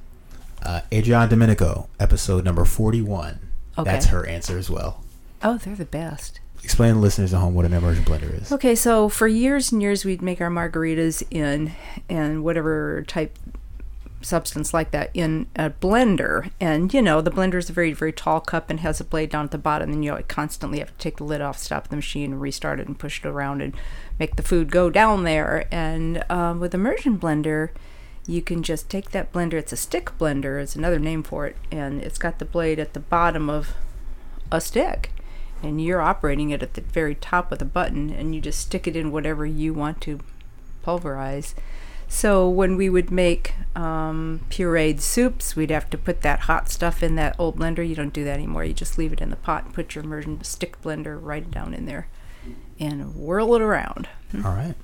Uh, 0.62 0.81
Adriana 0.92 1.29
Domenico, 1.29 1.88
episode 2.01 2.44
number 2.44 2.64
forty-one. 2.64 3.40
Okay. 3.77 3.90
That's 3.90 4.07
her 4.07 4.27
answer 4.27 4.57
as 4.59 4.70
well. 4.70 5.05
Oh, 5.42 5.59
they're 5.59 5.77
the 5.77 5.85
best. 5.85 6.40
explain 6.64 6.94
to 6.94 7.01
listeners 7.01 7.33
at 7.35 7.38
home 7.40 7.55
what 7.55 7.64
an 7.66 7.72
immersion 7.74 8.05
blender 8.05 8.40
is. 8.42 8.51
Okay, 8.51 8.74
so 8.74 9.09
for 9.09 9.29
years 9.29 9.70
and 9.70 9.81
years, 9.83 10.05
we'd 10.05 10.22
make 10.22 10.40
our 10.40 10.51
margaritas 10.51 11.22
in 11.31 11.72
and 12.09 12.42
whatever 12.42 13.05
type 13.07 13.38
substance 14.20 14.74
like 14.74 14.90
that 14.90 15.11
in 15.14 15.46
a 15.57 15.70
blender. 15.70 16.50
And 16.61 16.92
you 16.92 17.02
know, 17.02 17.20
the 17.20 17.31
blender 17.31 17.57
is 17.57 17.70
a 17.70 17.72
very, 17.72 17.92
very 17.92 18.12
tall 18.12 18.40
cup 18.40 18.70
and 18.70 18.81
has 18.81 19.00
a 19.00 19.04
blade 19.04 19.31
down 19.31 19.46
at 19.46 19.50
the 19.50 19.59
bottom. 19.59 19.92
And 19.92 20.04
you 20.04 20.12
know, 20.12 20.22
constantly 20.28 20.78
have 20.81 20.88
to 20.88 20.98
take 20.98 21.18
the 21.18 21.24
lid 21.24 21.40
off, 21.40 21.59
stop 21.59 21.88
the 21.88 21.96
machine, 21.96 22.35
restart 22.35 22.81
it, 22.81 22.87
and 22.87 22.98
push 22.98 23.24
it 23.24 23.28
around 23.28 23.62
and 23.62 23.74
make 24.18 24.37
the 24.37 24.42
food 24.42 24.70
go 24.70 24.90
down 24.90 25.24
there. 25.24 25.66
And 25.70 26.24
um, 26.31 26.61
with 26.61 26.74
immersion 26.74 27.18
blender, 27.18 27.70
you 28.26 28.42
can 28.42 28.62
just 28.62 28.90
take 28.90 29.11
that 29.11 29.33
blender. 29.33 29.54
It's 29.54 29.72
a 29.72 29.76
stick 29.76 30.11
blender. 30.18 30.62
It's 30.62 30.76
another 30.76 30.98
name 30.98 31.22
for 31.22 31.46
it, 31.46 31.57
and 31.70 32.02
it's 32.02 32.18
got 32.18 32.38
the 32.38 32.44
blade 32.44 32.78
at 32.78 32.92
the 32.92 33.00
bottom 33.00 33.48
of 33.48 33.74
a 34.50 34.61
stick 34.61 35.11
and 35.62 35.83
you're 35.83 36.00
operating 36.00 36.50
it 36.50 36.62
at 36.62 36.74
the 36.74 36.81
very 36.81 37.14
top 37.14 37.50
of 37.50 37.59
the 37.59 37.64
button 37.64 38.11
and 38.11 38.35
you 38.35 38.40
just 38.40 38.61
stick 38.61 38.87
it 38.87 38.96
in 38.96 39.11
whatever 39.11 39.44
you 39.44 39.74
want 39.74 40.00
to 40.02 40.20
pulverize. 40.83 41.54
So 42.09 42.49
when 42.49 42.77
we 42.77 42.88
would 42.88 43.11
make 43.11 43.55
um, 43.77 44.40
pureed 44.51 45.01
soups, 45.01 45.55
we'd 45.55 45.71
have 45.71 45.90
to 45.90 45.99
put 45.99 46.23
that 46.23 46.40
hot 46.40 46.68
stuff 46.71 47.03
in 47.03 47.14
that 47.16 47.37
old 47.38 47.59
blender. 47.59 47.87
You 47.87 47.94
don't 47.94 48.12
do 48.12 48.25
that 48.25 48.35
anymore. 48.35 48.64
You 48.64 48.73
just 48.73 48.99
leave 48.99 49.12
it 49.12 49.21
in 49.21 49.31
the 49.31 49.37
pot 49.37 49.66
and 49.66 49.75
put 49.75 49.94
your 49.94 50.05
immersion 50.05 50.42
stick 50.42 50.81
blender 50.83 51.18
right 51.21 51.49
down 51.51 51.75
in 51.75 51.87
there 51.87 52.09
and 52.81 53.14
whirl 53.14 53.55
it 53.55 53.62
around. 53.62 54.09
All 54.35 54.53
right. 54.53 54.75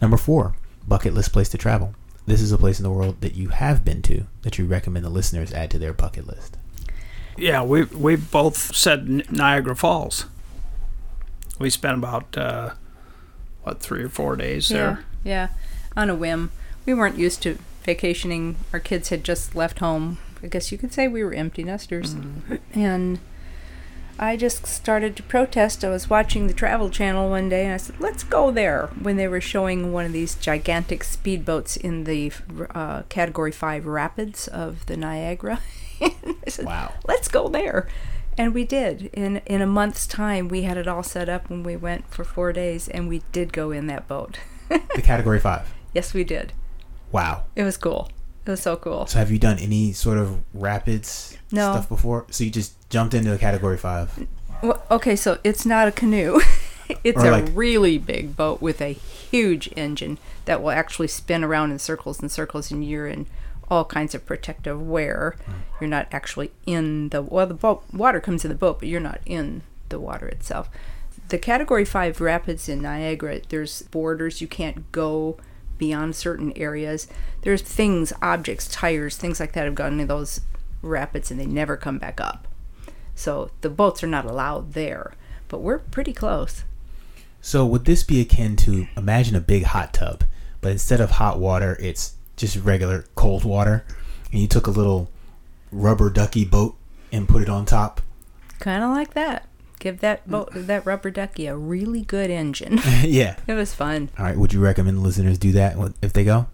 Number 0.00 0.16
four, 0.16 0.54
bucket 0.86 1.14
list 1.14 1.32
place 1.32 1.48
to 1.50 1.58
travel. 1.58 1.94
This 2.26 2.40
is 2.40 2.52
a 2.52 2.58
place 2.58 2.78
in 2.78 2.82
the 2.82 2.90
world 2.90 3.20
that 3.20 3.34
you 3.34 3.48
have 3.48 3.84
been 3.84 4.02
to 4.02 4.26
that 4.42 4.58
you 4.58 4.66
recommend 4.66 5.04
the 5.04 5.10
listeners 5.10 5.52
add 5.52 5.70
to 5.70 5.78
their 5.78 5.92
bucket 5.92 6.26
list. 6.26 6.56
Yeah, 7.36 7.62
we 7.62 7.84
we 7.84 8.16
both 8.16 8.74
said 8.74 9.30
Niagara 9.32 9.76
Falls. 9.76 10.26
We 11.58 11.70
spent 11.70 11.96
about 11.96 12.36
uh, 12.36 12.74
what 13.62 13.80
three 13.80 14.02
or 14.02 14.08
four 14.08 14.36
days 14.36 14.68
there. 14.68 15.04
Yeah, 15.24 15.30
yeah, 15.30 15.48
on 15.98 16.08
a 16.08 16.14
whim. 16.14 16.50
We 16.86 16.94
weren't 16.94 17.18
used 17.18 17.42
to 17.42 17.58
vacationing. 17.82 18.56
Our 18.72 18.80
kids 18.80 19.08
had 19.10 19.24
just 19.24 19.54
left 19.54 19.80
home. 19.80 20.18
I 20.42 20.46
guess 20.46 20.70
you 20.70 20.78
could 20.78 20.92
say 20.92 21.08
we 21.08 21.24
were 21.24 21.34
empty 21.34 21.64
nesters. 21.64 22.14
And 22.72 23.18
I 24.18 24.36
just 24.36 24.66
started 24.66 25.16
to 25.16 25.22
protest. 25.24 25.84
I 25.84 25.90
was 25.90 26.08
watching 26.08 26.46
the 26.46 26.54
Travel 26.54 26.90
Channel 26.90 27.28
one 27.28 27.48
day 27.48 27.64
and 27.64 27.74
I 27.74 27.76
said, 27.78 27.98
let's 28.00 28.22
go 28.22 28.50
there 28.52 28.86
when 29.00 29.16
they 29.16 29.26
were 29.28 29.40
showing 29.40 29.92
one 29.92 30.04
of 30.04 30.12
these 30.12 30.36
gigantic 30.36 31.02
speedboats 31.02 31.76
in 31.76 32.04
the 32.04 32.32
uh, 32.70 33.02
Category 33.08 33.52
5 33.52 33.84
rapids 33.86 34.46
of 34.48 34.86
the 34.86 34.96
Niagara. 34.96 35.60
I 36.00 36.14
said, 36.48 36.66
Wow. 36.66 36.94
let's 37.08 37.26
go 37.28 37.48
there. 37.48 37.88
And 38.36 38.54
we 38.54 38.64
did. 38.64 39.10
In 39.12 39.38
in 39.46 39.60
a 39.60 39.66
month's 39.66 40.06
time, 40.06 40.46
we 40.46 40.62
had 40.62 40.76
it 40.76 40.86
all 40.86 41.02
set 41.02 41.28
up 41.28 41.50
when 41.50 41.64
we 41.64 41.76
went 41.76 42.08
for 42.08 42.22
four 42.22 42.52
days, 42.52 42.86
and 42.86 43.08
we 43.08 43.22
did 43.32 43.52
go 43.52 43.72
in 43.72 43.88
that 43.88 44.06
boat. 44.06 44.38
The 44.68 45.02
category 45.02 45.40
five. 45.40 45.66
Yes, 45.98 46.14
we 46.14 46.22
did. 46.22 46.52
Wow. 47.10 47.44
It 47.56 47.64
was 47.64 47.76
cool. 47.76 48.08
It 48.46 48.50
was 48.50 48.62
so 48.62 48.76
cool. 48.76 49.06
So 49.06 49.18
have 49.18 49.30
you 49.32 49.38
done 49.38 49.58
any 49.58 49.92
sort 49.92 50.16
of 50.16 50.38
rapids 50.54 51.36
No. 51.50 51.72
stuff 51.72 51.88
before? 51.88 52.24
So 52.30 52.44
you 52.44 52.50
just 52.50 52.74
jumped 52.88 53.14
into 53.14 53.32
a 53.34 53.38
category 53.38 53.76
five. 53.76 54.26
Well, 54.62 54.80
okay, 54.92 55.16
so 55.16 55.38
it's 55.42 55.66
not 55.66 55.88
a 55.88 55.92
canoe. 55.92 56.40
it's 57.04 57.18
Or 57.22 57.26
a 57.26 57.30
like- 57.32 57.50
really 57.52 57.98
big 57.98 58.36
boat 58.36 58.62
with 58.62 58.80
a 58.80 58.92
huge 58.92 59.68
engine 59.76 60.18
that 60.44 60.62
will 60.62 60.70
actually 60.70 61.08
spin 61.08 61.42
around 61.42 61.72
in 61.72 61.78
circles 61.80 62.20
and 62.20 62.30
circles, 62.30 62.70
and 62.70 62.84
you're 62.88 63.08
in 63.08 63.26
all 63.70 63.84
kinds 63.84 64.14
of 64.14 64.24
protective 64.24 64.80
wear. 64.80 65.34
Hmm. 65.44 65.52
You're 65.80 65.90
not 65.90 66.06
actually 66.12 66.52
in 66.64 67.08
the 67.08 67.22
well, 67.22 67.46
the 67.46 67.54
boat 67.54 67.82
water 67.92 68.20
comes 68.20 68.44
in 68.44 68.50
the 68.50 68.54
boat, 68.54 68.78
but 68.78 68.88
you're 68.88 69.00
not 69.00 69.20
in 69.26 69.62
the 69.88 69.98
water 69.98 70.28
itself. 70.28 70.70
The 71.28 71.38
Category 71.38 71.84
Five 71.84 72.20
rapids 72.22 72.68
in 72.68 72.80
Niagara, 72.80 73.40
there's 73.50 73.82
borders 73.82 74.40
you 74.40 74.48
can't 74.48 74.90
go 74.92 75.36
beyond 75.78 76.16
certain 76.16 76.52
areas. 76.56 77.06
There's 77.42 77.62
things, 77.62 78.12
objects, 78.20 78.68
tires, 78.68 79.16
things 79.16 79.40
like 79.40 79.52
that 79.52 79.64
have 79.64 79.74
gone 79.74 79.94
into 79.94 80.06
those 80.06 80.40
rapids 80.82 81.30
and 81.30 81.40
they 81.40 81.46
never 81.46 81.76
come 81.76 81.98
back 81.98 82.20
up. 82.20 82.46
So 83.14 83.50
the 83.62 83.70
boats 83.70 84.02
are 84.02 84.08
not 84.08 84.24
allowed 84.24 84.74
there, 84.74 85.14
but 85.48 85.60
we're 85.60 85.78
pretty 85.78 86.12
close. 86.12 86.64
So 87.40 87.64
would 87.66 87.84
this 87.84 88.02
be 88.02 88.20
akin 88.20 88.56
to 88.56 88.86
imagine 88.96 89.36
a 89.36 89.40
big 89.40 89.64
hot 89.64 89.94
tub, 89.94 90.24
but 90.60 90.72
instead 90.72 91.00
of 91.00 91.12
hot 91.12 91.38
water, 91.38 91.76
it's 91.80 92.14
just 92.36 92.56
regular 92.56 93.04
cold 93.14 93.44
water, 93.44 93.84
and 94.32 94.40
you 94.40 94.48
took 94.48 94.66
a 94.66 94.72
little 94.72 95.10
rubber 95.72 96.10
ducky 96.10 96.44
boat 96.44 96.76
and 97.12 97.28
put 97.28 97.42
it 97.42 97.48
on 97.48 97.64
top? 97.64 98.00
Kind 98.58 98.82
of 98.82 98.90
like 98.90 99.14
that. 99.14 99.46
Give 99.78 100.00
that 100.00 100.28
boat, 100.28 100.50
that 100.52 100.84
rubber 100.84 101.10
ducky, 101.10 101.46
a 101.46 101.56
really 101.56 102.02
good 102.02 102.30
engine. 102.30 102.80
yeah. 103.02 103.36
it 103.46 103.54
was 103.54 103.74
fun. 103.74 104.10
All 104.18 104.24
right. 104.24 104.36
Would 104.36 104.52
you 104.52 104.60
recommend 104.60 105.02
listeners 105.02 105.38
do 105.38 105.52
that 105.52 105.76
if 106.02 106.12
they 106.12 106.24
go? 106.24 106.46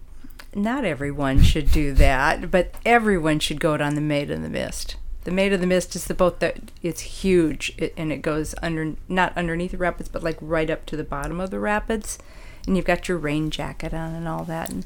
Not 0.53 0.85
everyone 0.85 1.41
should 1.41 1.71
do 1.71 1.93
that, 1.95 2.49
but 2.49 2.73
everyone 2.85 3.39
should 3.39 3.59
go 3.59 3.75
on 3.75 3.95
the 3.95 4.01
Maid 4.01 4.31
of 4.31 4.41
the 4.41 4.49
Mist. 4.49 4.95
The 5.25 5.31
Maid 5.31 5.53
of 5.53 5.59
the 5.59 5.67
Mist 5.67 5.95
is 5.95 6.05
the 6.05 6.13
boat 6.13 6.39
that 6.39 6.71
it's 6.81 7.01
huge 7.01 7.73
it, 7.77 7.93
and 7.97 8.11
it 8.11 8.21
goes 8.21 8.53
under 8.61 8.93
not 9.09 9.35
underneath 9.35 9.71
the 9.71 9.77
rapids, 9.77 10.07
but 10.07 10.23
like 10.23 10.37
right 10.39 10.69
up 10.69 10.85
to 10.85 10.95
the 10.95 11.03
bottom 11.03 11.41
of 11.41 11.49
the 11.49 11.59
rapids, 11.59 12.19
and 12.67 12.77
you've 12.77 12.85
got 12.85 13.09
your 13.09 13.17
rain 13.17 13.49
jacket 13.49 13.93
on 13.93 14.13
and 14.13 14.27
all 14.27 14.43
that, 14.45 14.69
and 14.69 14.85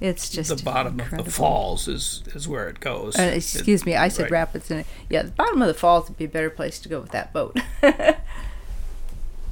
it's 0.00 0.28
just 0.30 0.56
The 0.56 0.62
bottom 0.62 1.00
of 1.00 1.24
the 1.24 1.30
falls 1.30 1.88
is 1.88 2.22
is 2.34 2.46
where 2.48 2.68
it 2.68 2.80
goes. 2.80 3.18
Uh, 3.18 3.22
It- 3.22 3.36
excuse 3.36 3.84
me, 3.86 3.96
I 3.96 4.08
said 4.08 4.24
right. 4.24 4.30
rapids. 4.32 4.70
And 4.70 4.84
yeah, 5.10 5.22
the 5.22 5.30
bottom 5.32 5.60
of 5.62 5.68
the 5.68 5.74
falls 5.74 6.08
would 6.08 6.18
be 6.18 6.24
a 6.24 6.28
better 6.28 6.50
place 6.50 6.78
to 6.80 6.88
go 6.88 7.00
with 7.00 7.10
that 7.12 7.32
boat. 7.32 7.58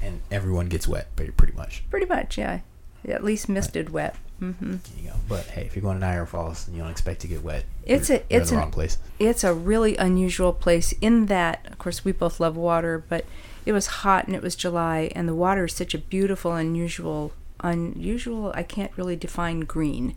And 0.02 0.20
everyone 0.30 0.68
gets 0.68 0.86
wet, 0.86 1.14
pretty 1.16 1.32
pretty 1.32 1.54
much. 1.54 1.82
Pretty 1.90 2.06
much, 2.06 2.38
yeah. 2.38 2.60
At 3.08 3.24
least 3.24 3.48
misted 3.48 3.90
wet. 3.90 4.14
hmm 4.38 4.52
There 4.60 4.78
you 5.02 5.08
go. 5.10 5.16
But 5.28 5.46
hey, 5.46 5.62
if 5.62 5.74
you're 5.74 5.82
going 5.82 5.96
to 5.98 6.00
Niagara 6.06 6.26
Falls 6.26 6.66
and 6.66 6.76
you 6.76 6.82
don't 6.82 6.90
expect 6.90 7.20
to 7.22 7.26
get 7.28 7.42
wet, 7.42 7.64
It's 7.84 8.08
you're, 8.08 8.18
a- 8.18 8.22
you're 8.30 8.40
it's 8.42 8.50
in 8.50 8.56
the 8.56 8.60
an- 8.60 8.64
wrong 8.66 8.72
place. 8.72 8.98
It's 9.18 9.42
a 9.42 9.52
really 9.54 9.96
unusual 9.96 10.52
place 10.52 10.92
in 11.00 11.26
that, 11.26 11.66
of 11.70 11.78
course, 11.78 12.04
we 12.04 12.12
both 12.12 12.38
love 12.40 12.56
water, 12.56 13.02
but 13.08 13.24
it 13.64 13.72
was 13.72 13.86
hot 13.86 14.26
and 14.26 14.36
it 14.36 14.42
was 14.42 14.54
July, 14.54 15.10
and 15.16 15.28
the 15.28 15.34
water 15.34 15.64
is 15.64 15.72
such 15.72 15.92
a 15.94 15.98
beautiful, 15.98 16.52
unusual, 16.54 17.32
unusual. 17.60 18.52
I 18.54 18.62
can't 18.62 18.92
really 18.96 19.16
define 19.16 19.60
green. 19.60 20.14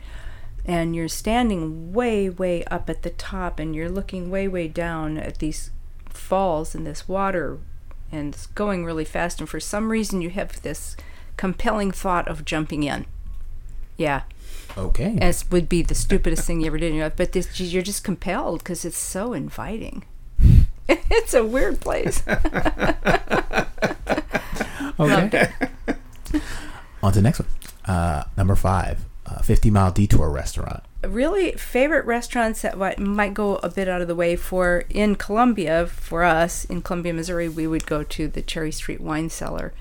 And 0.66 0.96
you're 0.96 1.08
standing 1.08 1.94
way, 1.94 2.30
way 2.30 2.64
up 2.66 2.90
at 2.90 3.02
the 3.02 3.10
top, 3.10 3.60
and 3.60 3.76
you're 3.76 3.90
looking 3.90 4.30
way, 4.30 4.48
way 4.48 4.68
down 4.68 5.18
at 5.18 5.40
these 5.40 5.72
falls 6.10 6.76
and 6.76 6.86
this 6.86 7.08
water, 7.08 7.58
and 8.12 8.34
it's 8.34 8.48
going 8.48 8.86
really 8.86 9.06
fast. 9.06 9.40
And 9.40 9.50
for 9.50 9.60
some 9.60 9.90
reason, 9.90 10.22
you 10.22 10.30
have 10.32 10.62
this 10.62 10.96
compelling 11.38 11.92
thought 11.92 12.28
of 12.28 12.46
jumping 12.46 12.84
in. 12.84 13.06
Yeah, 13.98 14.24
Okay. 14.78 15.18
as 15.22 15.50
would 15.50 15.68
be 15.68 15.82
the 15.82 15.96
stupidest 15.96 16.46
thing 16.46 16.62
you 16.62 16.68
ever 16.68 16.78
did 16.78 16.90
in 16.92 16.96
your 16.96 17.06
life. 17.06 17.14
But 17.18 17.32
this, 17.32 17.60
you're 17.60 17.82
just 17.82 18.04
compelled 18.04 18.60
because 18.60 18.86
it's 18.86 18.98
so 18.98 19.34
inviting. 19.34 20.06
it's 20.88 21.34
a 21.34 21.44
weird 21.44 21.80
place. 21.82 22.22
Loved 24.98 25.34
it. 25.34 25.50
On 27.02 27.12
to 27.12 27.20
the 27.20 27.24
next 27.24 27.40
one. 27.40 27.50
Uh, 27.86 28.24
number 28.38 28.56
five, 28.56 29.06
uh, 29.26 29.42
50 29.42 29.70
Mile 29.70 29.92
Detour 29.92 30.30
Restaurant. 30.30 30.84
Really, 31.04 31.54
favorite 31.54 32.06
restaurants 32.06 32.62
that 32.62 32.78
what 32.78 33.00
might 33.00 33.34
go 33.34 33.56
a 33.58 33.70
bit 33.70 33.88
out 33.88 34.02
of 34.02 34.08
the 34.08 34.16
way 34.16 34.36
for 34.36 34.84
in 34.90 35.16
Columbia 35.16 35.88
for 35.88 36.24
us 36.24 36.66
in 36.66 36.82
Columbia, 36.82 37.14
Missouri, 37.14 37.48
we 37.48 37.68
would 37.68 37.86
go 37.86 38.04
to 38.04 38.28
the 38.28 38.42
Cherry 38.42 38.72
Street 38.72 39.00
Wine 39.00 39.30
Cellar, 39.30 39.74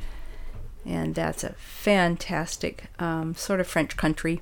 and 0.86 1.16
that's 1.16 1.42
a 1.42 1.54
fantastic 1.54 2.84
um, 3.00 3.34
sort 3.34 3.58
of 3.58 3.66
French 3.66 3.96
country. 3.96 4.40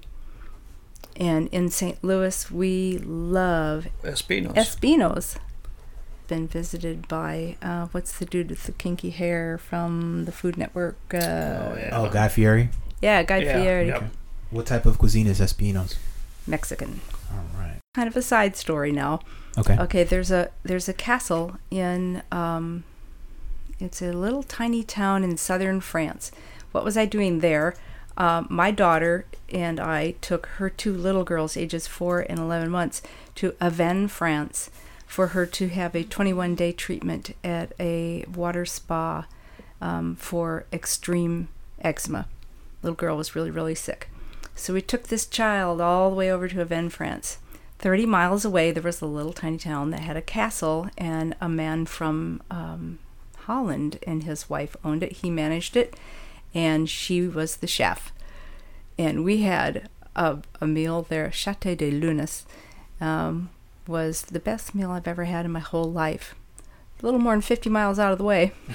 And 1.18 1.48
in 1.48 1.70
St. 1.70 2.04
Louis, 2.04 2.50
we 2.50 2.98
love 2.98 3.86
Espinos. 4.02 4.54
Espino's 4.54 5.36
been 6.26 6.46
visited 6.48 7.08
by 7.08 7.56
uh, 7.62 7.86
what's 7.92 8.18
the 8.18 8.24
dude 8.26 8.50
with 8.50 8.64
the 8.64 8.72
kinky 8.72 9.10
hair 9.10 9.58
from 9.58 10.24
the 10.24 10.32
Food 10.32 10.56
Network? 10.56 10.96
Uh, 11.12 11.16
yeah. 11.18 11.90
Oh, 11.92 12.08
Guy 12.10 12.28
Fieri. 12.28 12.68
yeah, 13.00 13.22
Guy 13.22 13.38
Yeah, 13.38 13.60
Fieri, 13.62 13.86
yep. 13.88 14.04
What 14.50 14.66
type 14.66 14.86
of 14.86 14.98
cuisine 14.98 15.26
is 15.26 15.40
Espino's? 15.40 15.96
Mexican. 16.46 17.00
All 17.32 17.44
right. 17.58 17.78
Kind 17.94 18.08
of 18.08 18.16
a 18.16 18.22
side 18.22 18.56
story 18.56 18.92
now. 18.92 19.20
Okay. 19.58 19.76
Okay, 19.78 20.04
there's 20.04 20.30
a 20.30 20.50
there's 20.62 20.88
a 20.88 20.92
castle 20.92 21.56
in 21.70 22.22
um, 22.30 22.84
it's 23.80 24.00
a 24.02 24.12
little 24.12 24.42
tiny 24.42 24.82
town 24.84 25.24
in 25.24 25.36
southern 25.36 25.80
France. 25.80 26.30
What 26.72 26.84
was 26.84 26.96
I 26.96 27.06
doing 27.06 27.40
there? 27.40 27.74
Um, 28.18 28.46
my 28.48 28.70
daughter 28.70 29.26
and 29.52 29.78
I 29.80 30.12
took 30.22 30.46
her 30.58 30.70
two 30.70 30.92
little 30.92 31.24
girls, 31.24 31.56
ages 31.56 31.86
four 31.86 32.20
and 32.20 32.38
eleven 32.38 32.70
months, 32.70 33.02
to 33.36 33.52
Avène, 33.52 34.08
France, 34.08 34.70
for 35.06 35.28
her 35.28 35.46
to 35.46 35.68
have 35.68 35.94
a 35.94 36.04
21 36.04 36.54
day 36.54 36.72
treatment 36.72 37.34
at 37.42 37.72
a 37.78 38.24
water 38.32 38.66
spa 38.66 39.26
um, 39.80 40.16
for 40.16 40.66
extreme 40.72 41.48
eczema. 41.80 42.26
Little 42.82 42.96
girl 42.96 43.16
was 43.16 43.34
really 43.34 43.50
really 43.50 43.74
sick, 43.74 44.08
so 44.54 44.74
we 44.74 44.82
took 44.82 45.04
this 45.04 45.26
child 45.26 45.80
all 45.80 46.10
the 46.10 46.16
way 46.16 46.30
over 46.30 46.48
to 46.48 46.64
Avène, 46.64 46.90
France. 46.90 47.38
30 47.78 48.06
miles 48.06 48.44
away, 48.44 48.70
there 48.70 48.82
was 48.82 49.02
a 49.02 49.06
little 49.06 49.32
tiny 49.32 49.58
town 49.58 49.90
that 49.90 50.00
had 50.00 50.16
a 50.16 50.22
castle, 50.22 50.88
and 50.96 51.36
a 51.40 51.48
man 51.48 51.84
from 51.84 52.42
um, 52.50 52.98
Holland, 53.40 53.98
and 54.06 54.24
his 54.24 54.48
wife 54.48 54.76
owned 54.84 55.02
it. 55.02 55.12
He 55.12 55.30
managed 55.30 55.76
it, 55.76 55.94
and 56.54 56.88
she 56.88 57.28
was 57.28 57.56
the 57.56 57.66
chef. 57.66 58.12
And 58.98 59.24
we 59.24 59.42
had 59.42 59.90
a, 60.14 60.38
a 60.60 60.66
meal 60.66 61.02
there. 61.02 61.30
Chateau 61.30 61.74
de 61.74 61.90
Lunas 61.90 62.46
um, 63.00 63.50
was 63.88 64.22
the 64.22 64.40
best 64.40 64.74
meal 64.74 64.90
I've 64.90 65.08
ever 65.08 65.24
had 65.24 65.44
in 65.44 65.52
my 65.52 65.60
whole 65.60 65.90
life. 65.90 66.34
A 67.00 67.04
little 67.04 67.20
more 67.20 67.34
than 67.34 67.42
50 67.42 67.68
miles 67.70 67.98
out 67.98 68.12
of 68.12 68.18
the 68.18 68.24
way. 68.24 68.52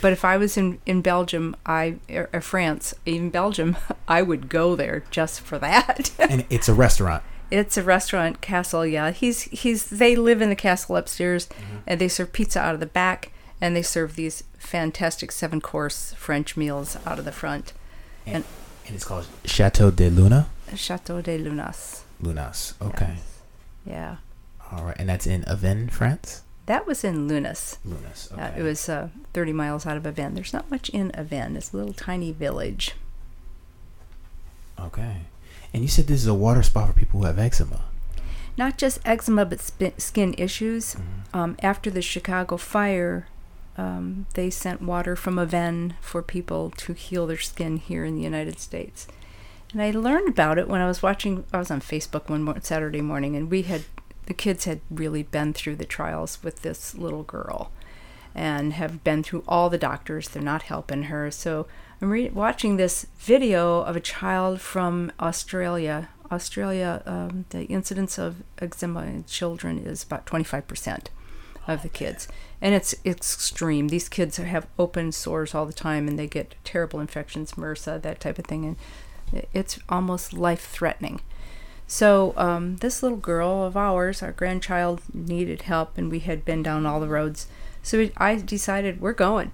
But 0.00 0.12
if 0.12 0.24
I 0.24 0.36
was 0.36 0.56
in, 0.56 0.78
in 0.86 1.02
Belgium, 1.02 1.56
I 1.64 1.96
or, 2.10 2.28
or 2.32 2.40
France, 2.40 2.94
even 3.04 3.30
Belgium, 3.30 3.76
I 4.08 4.22
would 4.22 4.48
go 4.48 4.76
there 4.76 5.04
just 5.10 5.40
for 5.40 5.58
that. 5.58 6.10
and 6.18 6.44
it's 6.50 6.68
a 6.68 6.74
restaurant. 6.74 7.22
It's 7.50 7.76
a 7.76 7.82
restaurant 7.82 8.40
castle, 8.40 8.84
yeah. 8.84 9.12
He's 9.12 9.42
he's 9.42 9.86
they 9.86 10.16
live 10.16 10.42
in 10.42 10.48
the 10.48 10.56
castle 10.56 10.96
upstairs 10.96 11.46
mm-hmm. 11.46 11.76
and 11.86 12.00
they 12.00 12.08
serve 12.08 12.32
pizza 12.32 12.60
out 12.60 12.74
of 12.74 12.80
the 12.80 12.86
back 12.86 13.30
and 13.60 13.74
they 13.74 13.82
serve 13.82 14.16
these 14.16 14.44
fantastic 14.58 15.32
seven 15.32 15.60
course 15.60 16.12
French 16.14 16.56
meals 16.56 16.96
out 17.06 17.18
of 17.18 17.24
the 17.24 17.32
front. 17.32 17.72
And, 18.26 18.44
and 18.86 18.96
it's 18.96 19.04
called 19.04 19.26
Chateau 19.44 19.90
de 19.90 20.10
Luna. 20.10 20.48
Chateau 20.74 21.22
de 21.22 21.38
Lunas. 21.38 22.04
Lunas. 22.20 22.74
Okay. 22.82 23.16
Yeah. 23.84 24.16
All 24.72 24.84
right. 24.84 24.96
And 24.98 25.08
that's 25.08 25.26
in 25.26 25.42
Avène, 25.42 25.90
France? 25.90 26.42
That 26.66 26.86
was 26.86 27.04
in 27.04 27.28
Lunas. 27.28 27.78
Lunas. 27.84 28.30
Uh, 28.36 28.52
it 28.56 28.62
was 28.62 28.88
uh, 28.88 29.08
30 29.32 29.52
miles 29.52 29.86
out 29.86 29.96
of 29.96 30.02
Avène. 30.02 30.34
There's 30.34 30.52
not 30.52 30.70
much 30.70 30.88
in 30.88 31.12
Avène. 31.12 31.56
It's 31.56 31.72
a 31.72 31.76
little 31.76 31.92
tiny 31.92 32.32
village. 32.32 32.92
Okay. 34.78 35.18
And 35.72 35.82
you 35.82 35.88
said 35.88 36.06
this 36.06 36.20
is 36.20 36.26
a 36.26 36.34
water 36.34 36.62
spot 36.62 36.88
for 36.88 36.94
people 36.94 37.20
who 37.20 37.26
have 37.26 37.38
eczema. 37.38 37.82
Not 38.56 38.78
just 38.78 38.98
eczema, 39.04 39.44
but 39.44 39.60
sp- 39.62 39.98
skin 39.98 40.34
issues. 40.38 40.96
Um, 41.32 41.56
after 41.62 41.90
the 41.90 42.02
Chicago 42.02 42.56
fire, 42.56 43.28
um, 43.76 44.26
they 44.34 44.50
sent 44.50 44.82
water 44.82 45.14
from 45.14 45.36
Avène 45.36 45.94
for 46.00 46.22
people 46.22 46.70
to 46.78 46.94
heal 46.94 47.26
their 47.26 47.38
skin 47.38 47.76
here 47.76 48.04
in 48.04 48.16
the 48.16 48.22
United 48.22 48.58
States. 48.58 49.06
And 49.72 49.82
I 49.82 49.90
learned 49.90 50.28
about 50.28 50.58
it 50.58 50.68
when 50.68 50.80
I 50.80 50.86
was 50.86 51.02
watching. 51.02 51.44
I 51.52 51.58
was 51.58 51.70
on 51.70 51.80
Facebook 51.80 52.30
one 52.30 52.62
Saturday 52.62 53.02
morning, 53.02 53.36
and 53.36 53.50
we 53.50 53.62
had 53.62 53.84
the 54.26 54.34
kids 54.34 54.64
had 54.64 54.80
really 54.90 55.22
been 55.22 55.52
through 55.52 55.76
the 55.76 55.84
trials 55.84 56.42
with 56.42 56.62
this 56.62 56.94
little 56.94 57.22
girl, 57.22 57.70
and 58.34 58.74
have 58.74 59.02
been 59.02 59.22
through 59.22 59.44
all 59.48 59.70
the 59.70 59.78
doctors. 59.78 60.28
They're 60.28 60.42
not 60.42 60.62
helping 60.62 61.04
her. 61.04 61.30
So 61.30 61.66
I'm 62.02 62.10
re- 62.10 62.28
watching 62.28 62.76
this 62.76 63.06
video 63.16 63.80
of 63.80 63.96
a 63.96 64.00
child 64.00 64.60
from 64.60 65.10
Australia. 65.18 66.10
Australia, 66.30 67.02
um, 67.06 67.46
the 67.50 67.64
incidence 67.64 68.18
of 68.18 68.42
eczema 68.58 69.04
in 69.04 69.24
children 69.24 69.78
is 69.78 70.02
about 70.02 70.26
25% 70.26 71.06
of 71.66 71.82
the 71.82 71.88
kids. 71.88 72.28
And 72.60 72.74
it's, 72.74 72.94
it's 73.04 73.34
extreme. 73.34 73.88
These 73.88 74.08
kids 74.08 74.36
have 74.36 74.66
open 74.78 75.12
sores 75.12 75.54
all 75.54 75.66
the 75.66 75.72
time 75.72 76.06
and 76.08 76.18
they 76.18 76.26
get 76.26 76.54
terrible 76.64 77.00
infections, 77.00 77.52
MRSA, 77.52 78.02
that 78.02 78.20
type 78.20 78.38
of 78.38 78.44
thing. 78.44 78.64
And 79.32 79.46
it's 79.52 79.78
almost 79.88 80.32
life 80.32 80.66
threatening. 80.68 81.20
So 81.86 82.34
um, 82.36 82.76
this 82.76 83.02
little 83.02 83.18
girl 83.18 83.62
of 83.64 83.76
ours, 83.76 84.22
our 84.22 84.32
grandchild, 84.32 85.00
needed 85.14 85.62
help, 85.62 85.96
and 85.96 86.10
we 86.10 86.18
had 86.20 86.44
been 86.44 86.62
down 86.62 86.84
all 86.84 86.98
the 87.00 87.08
roads. 87.08 87.46
So 87.82 87.98
we, 87.98 88.12
I 88.16 88.34
decided 88.36 89.00
we're 89.00 89.12
going, 89.12 89.52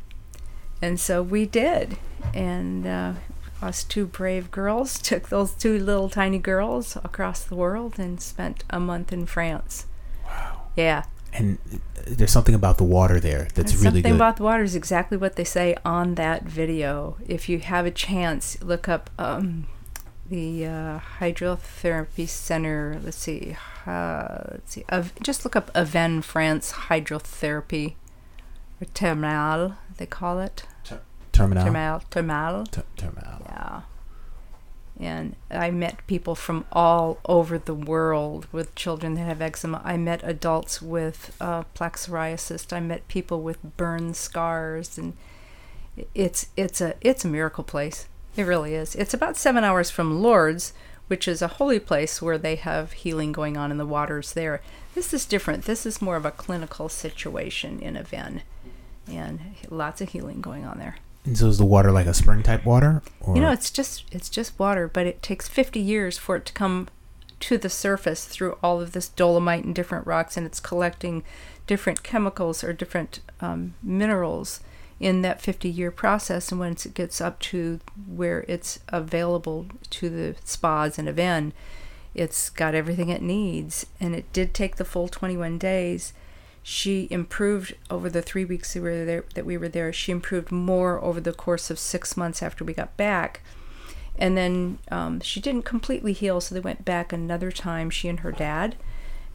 and 0.81 0.99
so 0.99 1.23
we 1.23 1.45
did. 1.45 1.99
And 2.33 2.87
uh, 2.87 3.13
us 3.61 3.85
two 3.85 4.07
brave 4.07 4.51
girls 4.51 4.99
took 5.03 5.29
those 5.29 5.53
two 5.53 5.79
little 5.79 6.09
tiny 6.09 6.39
girls 6.39 6.97
across 6.97 7.45
the 7.45 7.55
world 7.55 7.99
and 7.99 8.21
spent 8.21 8.65
a 8.71 8.81
month 8.81 9.13
in 9.13 9.27
France. 9.27 9.87
Wow. 10.25 10.63
Yeah, 10.75 11.05
And 11.35 11.59
there's 12.07 12.33
something 12.33 12.55
about 12.55 12.79
the 12.79 12.85
water 12.85 13.21
there 13.21 13.49
that's 13.55 13.73
And 13.73 13.83
really 13.83 13.97
something 13.97 14.03
good. 14.13 14.17
about 14.17 14.39
the 14.39 14.43
water 14.45 14.63
is 14.63 14.75
exactly 14.75 15.19
what 15.19 15.37
they 15.37 15.45
say 15.45 15.77
on 15.85 16.15
that 16.15 16.45
video. 16.45 17.19
If 17.29 17.51
you 17.51 17.59
have 17.59 17.85
a 17.85 17.91
chance, 17.91 18.57
look 18.63 18.89
up 18.89 19.11
um, 19.19 19.67
the 20.29 20.67
uh, 20.67 21.01
hydrotherapy 21.19 22.29
center. 22.29 23.01
Let's 23.03 23.17
see, 23.17 23.57
uh, 23.87 24.39
let's 24.53 24.73
see. 24.73 24.85
Av- 24.91 25.13
just 25.23 25.45
look 25.45 25.57
up 25.57 25.73
Avène 25.75 26.23
France 26.23 26.73
hydrotherapy 26.73 27.95
or 28.81 28.87
thermal. 28.95 29.75
They 29.97 30.07
call 30.07 30.41
it 30.41 30.65
terminal. 31.33 31.65
thermal. 31.65 32.01
Thermal. 32.11 32.67
Ter- 32.67 32.85
terminal. 32.97 33.43
Yeah. 33.47 33.81
And 35.01 35.37
I 35.51 35.71
met 35.71 36.07
people 36.07 36.35
from 36.35 36.65
all 36.71 37.19
over 37.25 37.59
the 37.59 37.75
world 37.75 38.47
with 38.53 38.75
children 38.75 39.15
that 39.15 39.23
have 39.23 39.41
eczema. 39.41 39.81
I 39.85 39.97
met 39.97 40.21
adults 40.23 40.81
with 40.83 41.35
uh, 41.41 41.63
plaque 41.75 41.97
psoriasis. 41.97 42.73
I 42.73 42.81
met 42.81 43.09
people 43.09 43.41
with 43.41 43.77
burn 43.77 44.15
scars, 44.15 44.99
and 44.99 45.15
it's 46.15 46.47
it's 46.57 46.81
a 46.81 46.95
it's 47.01 47.25
a 47.25 47.29
miracle 47.29 47.65
place. 47.65 48.07
It 48.37 48.45
really 48.45 48.75
is. 48.75 48.95
It's 48.95 49.15
about 49.15 49.37
seven 49.37 49.65
hours 49.65 49.91
from 49.91 50.23
Lourdes, 50.23 50.73
which 51.09 51.29
is 51.29 51.43
a 51.43 51.49
holy 51.49 51.79
place 51.79 52.23
where 52.23 52.39
they 52.39 52.57
have 52.57 52.93
healing 52.93 53.33
going 53.33 53.57
on 53.57 53.71
in 53.71 53.77
the 53.77 53.87
waters 53.87 54.33
there. 54.33 54.63
This 54.95 55.13
is 55.13 55.27
different. 55.27 55.65
This 55.65 55.85
is 55.85 56.01
more 56.01 56.17
of 56.17 56.25
a 56.25 56.31
clinical 56.31 56.89
situation 56.89 57.81
in 57.81 57.95
Avène, 57.95 58.41
and 59.07 59.41
lots 59.69 60.01
of 60.01 60.11
healing 60.11 60.41
going 60.41 60.65
on 60.65 60.79
there. 60.79 60.97
And 61.25 61.37
so 61.37 61.47
is 61.47 61.59
the 61.59 61.65
water 61.65 61.93
like 61.93 62.07
a 62.07 62.15
spring 62.15 62.43
type 62.43 62.65
water? 62.65 63.03
Or 63.21 63.37
You 63.37 63.43
know, 63.43 63.53
it's 63.53 63.71
just 63.71 64.05
it's 64.11 64.29
just 64.29 64.59
water, 64.59 64.89
but 64.89 65.07
it 65.07 65.23
takes 65.23 65.49
50 65.49 65.79
years 65.79 66.19
for 66.19 66.37
it 66.37 66.47
to 66.47 66.53
come 66.53 66.89
to 67.41 67.59
the 67.59 67.69
surface 67.69 68.25
through 68.25 68.57
all 68.63 68.81
of 68.81 68.93
this 68.93 69.09
dolomite 69.09 69.65
and 69.65 69.75
different 69.75 70.07
rocks, 70.07 70.37
and 70.37 70.47
it's 70.47 70.61
collecting 70.61 71.23
different 71.67 72.03
chemicals 72.03 72.65
or 72.65 72.73
different 72.73 73.21
um, 73.41 73.75
minerals 73.83 74.61
in 75.03 75.21
that 75.23 75.43
50 75.43 75.69
year 75.69 75.91
process. 75.91 76.51
And 76.51 76.61
once 76.61 76.87
it 76.87 76.95
gets 76.95 77.21
up 77.21 77.41
to 77.41 77.81
where 78.07 78.45
it's 78.47 78.79
available 78.89 79.67
to 79.91 80.09
the 80.09 80.37
spas 80.45 80.97
and 80.99 81.09
Avène, 81.09 81.53
it's 82.15 82.49
got 82.49 82.75
everything 82.75 83.09
it 83.09 83.21
needs. 83.21 83.85
And 84.01 84.15
it 84.15 84.33
did 84.33 84.55
take 84.55 84.77
the 84.77 84.85
full 84.85 85.09
21 85.09 85.59
days. 85.59 86.13
She 86.63 87.09
improved 87.11 87.75
over 87.91 88.09
the 88.09 88.23
three 88.23 88.45
weeks 88.45 88.73
that 88.73 88.83
we 88.83 88.91
were 88.91 89.05
there. 89.05 89.25
That 89.35 89.45
we 89.45 89.59
were 89.59 89.69
there, 89.69 89.93
she 89.93 90.13
improved 90.13 90.53
more 90.53 91.03
over 91.03 91.21
the 91.21 91.33
course 91.33 91.69
of 91.69 91.81
six 91.81 92.17
months 92.17 92.41
after 92.41 92.65
we 92.65 92.73
got 92.73 92.97
back. 92.97 93.43
And 94.17 94.37
then 94.37 94.79
um, 94.89 95.21
she 95.21 95.41
didn't 95.41 95.65
completely 95.65 96.13
heal, 96.13 96.41
so 96.41 96.55
they 96.55 96.61
went 96.61 96.85
back 96.85 97.13
another 97.13 97.51
time. 97.51 97.91
She 97.91 98.09
and 98.09 98.21
her 98.21 98.31
dad, 98.31 98.77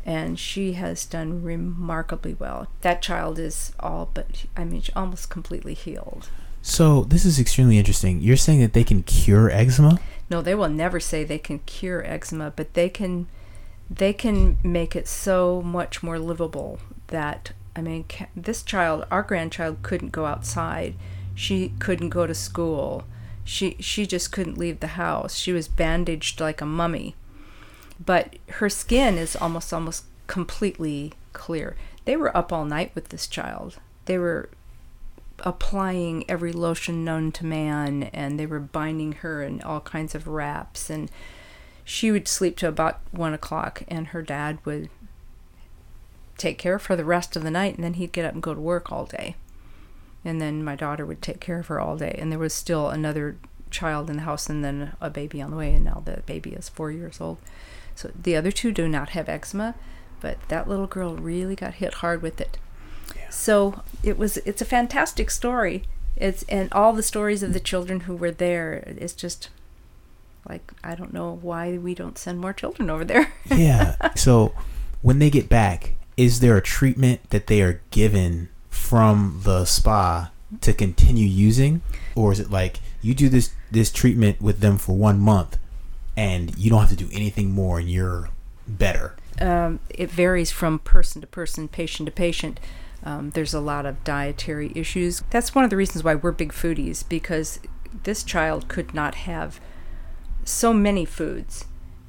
and 0.07 0.39
she 0.39 0.73
has 0.73 1.05
done 1.05 1.43
remarkably 1.43 2.33
well. 2.33 2.67
That 2.79 3.01
child 3.01 3.37
is 3.37 3.73
all 3.77 4.09
but, 4.13 4.45
I 4.55 4.63
mean, 4.63 4.81
she 4.81 4.93
almost 4.93 5.29
completely 5.29 5.73
healed. 5.73 6.29
So 6.61 7.03
this 7.03 7.25
is 7.25 7.39
extremely 7.39 7.77
interesting. 7.77 8.21
You're 8.21 8.37
saying 8.37 8.61
that 8.61 8.71
they 8.71 8.85
can 8.85 9.03
cure 9.03 9.51
eczema? 9.51 9.99
No, 10.29 10.41
they 10.41 10.55
will 10.55 10.69
never 10.69 11.01
say 11.01 11.23
they 11.23 11.37
can 11.37 11.59
cure 11.59 12.05
eczema, 12.05 12.53
but 12.55 12.73
they 12.73 12.89
can 12.89 13.27
they 13.89 14.11
can 14.11 14.57
make 14.63 14.95
it 14.95 15.07
so 15.07 15.61
much 15.61 16.03
more 16.03 16.19
livable 16.19 16.79
that 17.07 17.51
I 17.75 17.81
mean, 17.81 18.05
this 18.35 18.63
child, 18.63 19.05
our 19.11 19.23
grandchild 19.23 19.81
couldn't 19.81 20.11
go 20.11 20.25
outside. 20.25 20.95
She 21.35 21.73
couldn't 21.79 22.09
go 22.09 22.25
to 22.25 22.33
school. 22.33 23.03
She 23.43 23.75
she 23.79 24.05
just 24.05 24.31
couldn't 24.31 24.57
leave 24.57 24.79
the 24.79 24.87
house. 24.87 25.35
She 25.35 25.51
was 25.51 25.67
bandaged 25.67 26.39
like 26.39 26.61
a 26.61 26.65
mummy. 26.65 27.15
But 28.03 28.35
her 28.49 28.69
skin 28.69 29.17
is 29.17 29.35
almost 29.35 29.73
almost 29.73 30.05
completely 30.27 31.13
clear. 31.33 31.75
They 32.05 32.15
were 32.15 32.35
up 32.35 32.53
all 32.53 32.65
night 32.65 32.91
with 32.95 33.09
this 33.09 33.27
child. 33.27 33.77
They 34.05 34.17
were 34.17 34.49
applying 35.39 36.29
every 36.29 36.51
lotion 36.51 37.03
known 37.03 37.31
to 37.31 37.45
man 37.45 38.03
and 38.03 38.39
they 38.39 38.45
were 38.45 38.59
binding 38.59 39.11
her 39.13 39.43
in 39.43 39.61
all 39.61 39.81
kinds 39.81 40.15
of 40.15 40.27
wraps 40.27 40.89
and 40.89 41.11
she 41.83 42.11
would 42.11 42.27
sleep 42.27 42.57
to 42.57 42.67
about 42.67 42.99
one 43.11 43.33
o'clock 43.33 43.83
and 43.87 44.07
her 44.07 44.21
dad 44.21 44.57
would 44.65 44.89
take 46.37 46.57
care 46.57 46.75
of 46.75 46.85
her 46.87 46.95
the 46.95 47.05
rest 47.05 47.35
of 47.35 47.43
the 47.43 47.51
night 47.51 47.75
and 47.75 47.83
then 47.83 47.93
he'd 47.93 48.11
get 48.11 48.25
up 48.25 48.33
and 48.33 48.43
go 48.43 48.53
to 48.53 48.59
work 48.59 48.91
all 48.91 49.05
day 49.05 49.35
and 50.25 50.41
then 50.41 50.63
my 50.63 50.75
daughter 50.75 51.05
would 51.05 51.21
take 51.21 51.39
care 51.39 51.59
of 51.59 51.67
her 51.67 51.79
all 51.79 51.97
day 51.97 52.15
and 52.19 52.31
there 52.31 52.39
was 52.39 52.53
still 52.53 52.89
another 52.89 53.37
child 53.69 54.09
in 54.09 54.17
the 54.17 54.23
house 54.23 54.49
and 54.49 54.63
then 54.63 54.93
a 54.99 55.09
baby 55.09 55.41
on 55.41 55.51
the 55.51 55.57
way 55.57 55.73
and 55.73 55.85
now 55.85 56.01
the 56.05 56.21
baby 56.25 56.51
is 56.51 56.67
four 56.67 56.91
years 56.91 57.21
old 57.21 57.37
so 57.97 58.11
the 58.23 58.35
other 58.35 58.51
two 58.51 58.71
do 58.71 58.87
not 58.87 59.09
have 59.09 59.27
eczema 59.27 59.75
but 60.19 60.37
that 60.47 60.67
little 60.67 60.87
girl 60.87 61.15
really 61.15 61.55
got 61.55 61.75
hit 61.75 61.95
hard 61.95 62.21
with 62.21 62.41
it. 62.41 62.57
So 63.29 63.81
it 64.03 64.17
was 64.17 64.37
it's 64.37 64.61
a 64.61 64.65
fantastic 64.65 65.29
story. 65.29 65.83
It's 66.15 66.43
and 66.49 66.71
all 66.73 66.93
the 66.93 67.03
stories 67.03 67.43
of 67.43 67.53
the 67.53 67.59
children 67.59 68.01
who 68.01 68.15
were 68.15 68.31
there 68.31 68.83
it's 68.87 69.13
just 69.13 69.49
like 70.49 70.71
i 70.83 70.95
don't 70.95 71.13
know 71.13 71.37
why 71.41 71.77
we 71.77 71.93
don't 71.93 72.17
send 72.17 72.39
more 72.39 72.53
children 72.53 72.89
over 72.89 73.05
there. 73.05 73.33
Yeah. 73.55 73.95
So 74.15 74.53
when 75.01 75.19
they 75.19 75.29
get 75.29 75.49
back, 75.49 75.93
is 76.15 76.39
there 76.39 76.57
a 76.57 76.61
treatment 76.61 77.29
that 77.29 77.47
they 77.47 77.61
are 77.61 77.81
given 77.91 78.49
from 78.69 79.41
the 79.43 79.65
spa 79.65 80.31
to 80.61 80.73
continue 80.73 81.27
using, 81.27 81.81
or 82.15 82.31
is 82.31 82.39
it 82.39 82.49
like 82.49 82.79
you 83.01 83.13
do 83.13 83.29
this 83.29 83.51
this 83.69 83.91
treatment 83.91 84.41
with 84.41 84.61
them 84.61 84.77
for 84.77 84.95
one 84.95 85.19
month, 85.19 85.57
and 86.17 86.57
you 86.57 86.69
don't 86.69 86.81
have 86.81 86.89
to 86.89 86.97
do 86.97 87.07
anything 87.13 87.51
more, 87.51 87.79
and 87.79 87.89
you're 87.89 88.29
better? 88.67 89.15
um, 89.39 89.79
it 89.89 90.09
varies 90.09 90.51
from 90.51 90.79
person 90.79 91.21
to 91.21 91.27
person, 91.27 91.67
patient 91.67 92.07
to 92.07 92.11
patient. 92.11 92.59
Um, 93.03 93.31
there's 93.31 93.53
a 93.53 93.59
lot 93.59 93.85
of 93.85 94.03
dietary 94.03 94.71
issues. 94.75 95.23
That's 95.29 95.53
one 95.53 95.63
of 95.63 95.69
the 95.69 95.77
reasons 95.77 96.03
why 96.03 96.15
we're 96.15 96.31
big 96.31 96.51
foodies 96.51 97.07
because 97.07 97.59
this 98.03 98.23
child 98.23 98.67
could 98.67 98.93
not 98.93 99.15
have 99.15 99.59
so 100.43 100.73
many 100.73 101.05
foods. 101.05 101.65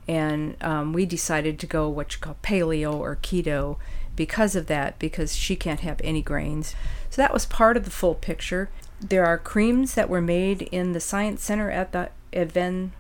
And 0.07 0.57
um, 0.63 0.93
we 0.95 1.05
decided 1.05 1.59
to 1.59 1.67
go 1.67 1.89
what 1.89 2.15
you 2.15 2.21
call 2.21 2.37
paleo 2.43 2.95
or 2.95 3.17
keto 3.17 3.77
because 4.17 4.57
of 4.57 4.67
that, 4.67 4.99
because 4.99 5.37
she 5.37 5.55
can't 5.55 5.81
have 5.81 6.01
any 6.03 6.23
grains. 6.23 6.75
So 7.11 7.21
that 7.21 7.33
was 7.33 7.47
part 7.47 7.77
of 7.77 7.85
the 7.85 7.91
full 7.91 8.15
picture. 8.15 8.71
There 9.01 9.27
are 9.27 9.39
creams 9.39 9.95
that 9.95 10.09
were 10.09 10.23
made 10.23 10.63
in 10.63 10.93
the 10.93 11.01
Science 11.01 11.45
Center 11.45 11.71
at 11.71 11.93
the 11.93 12.09
Avène 12.33 12.91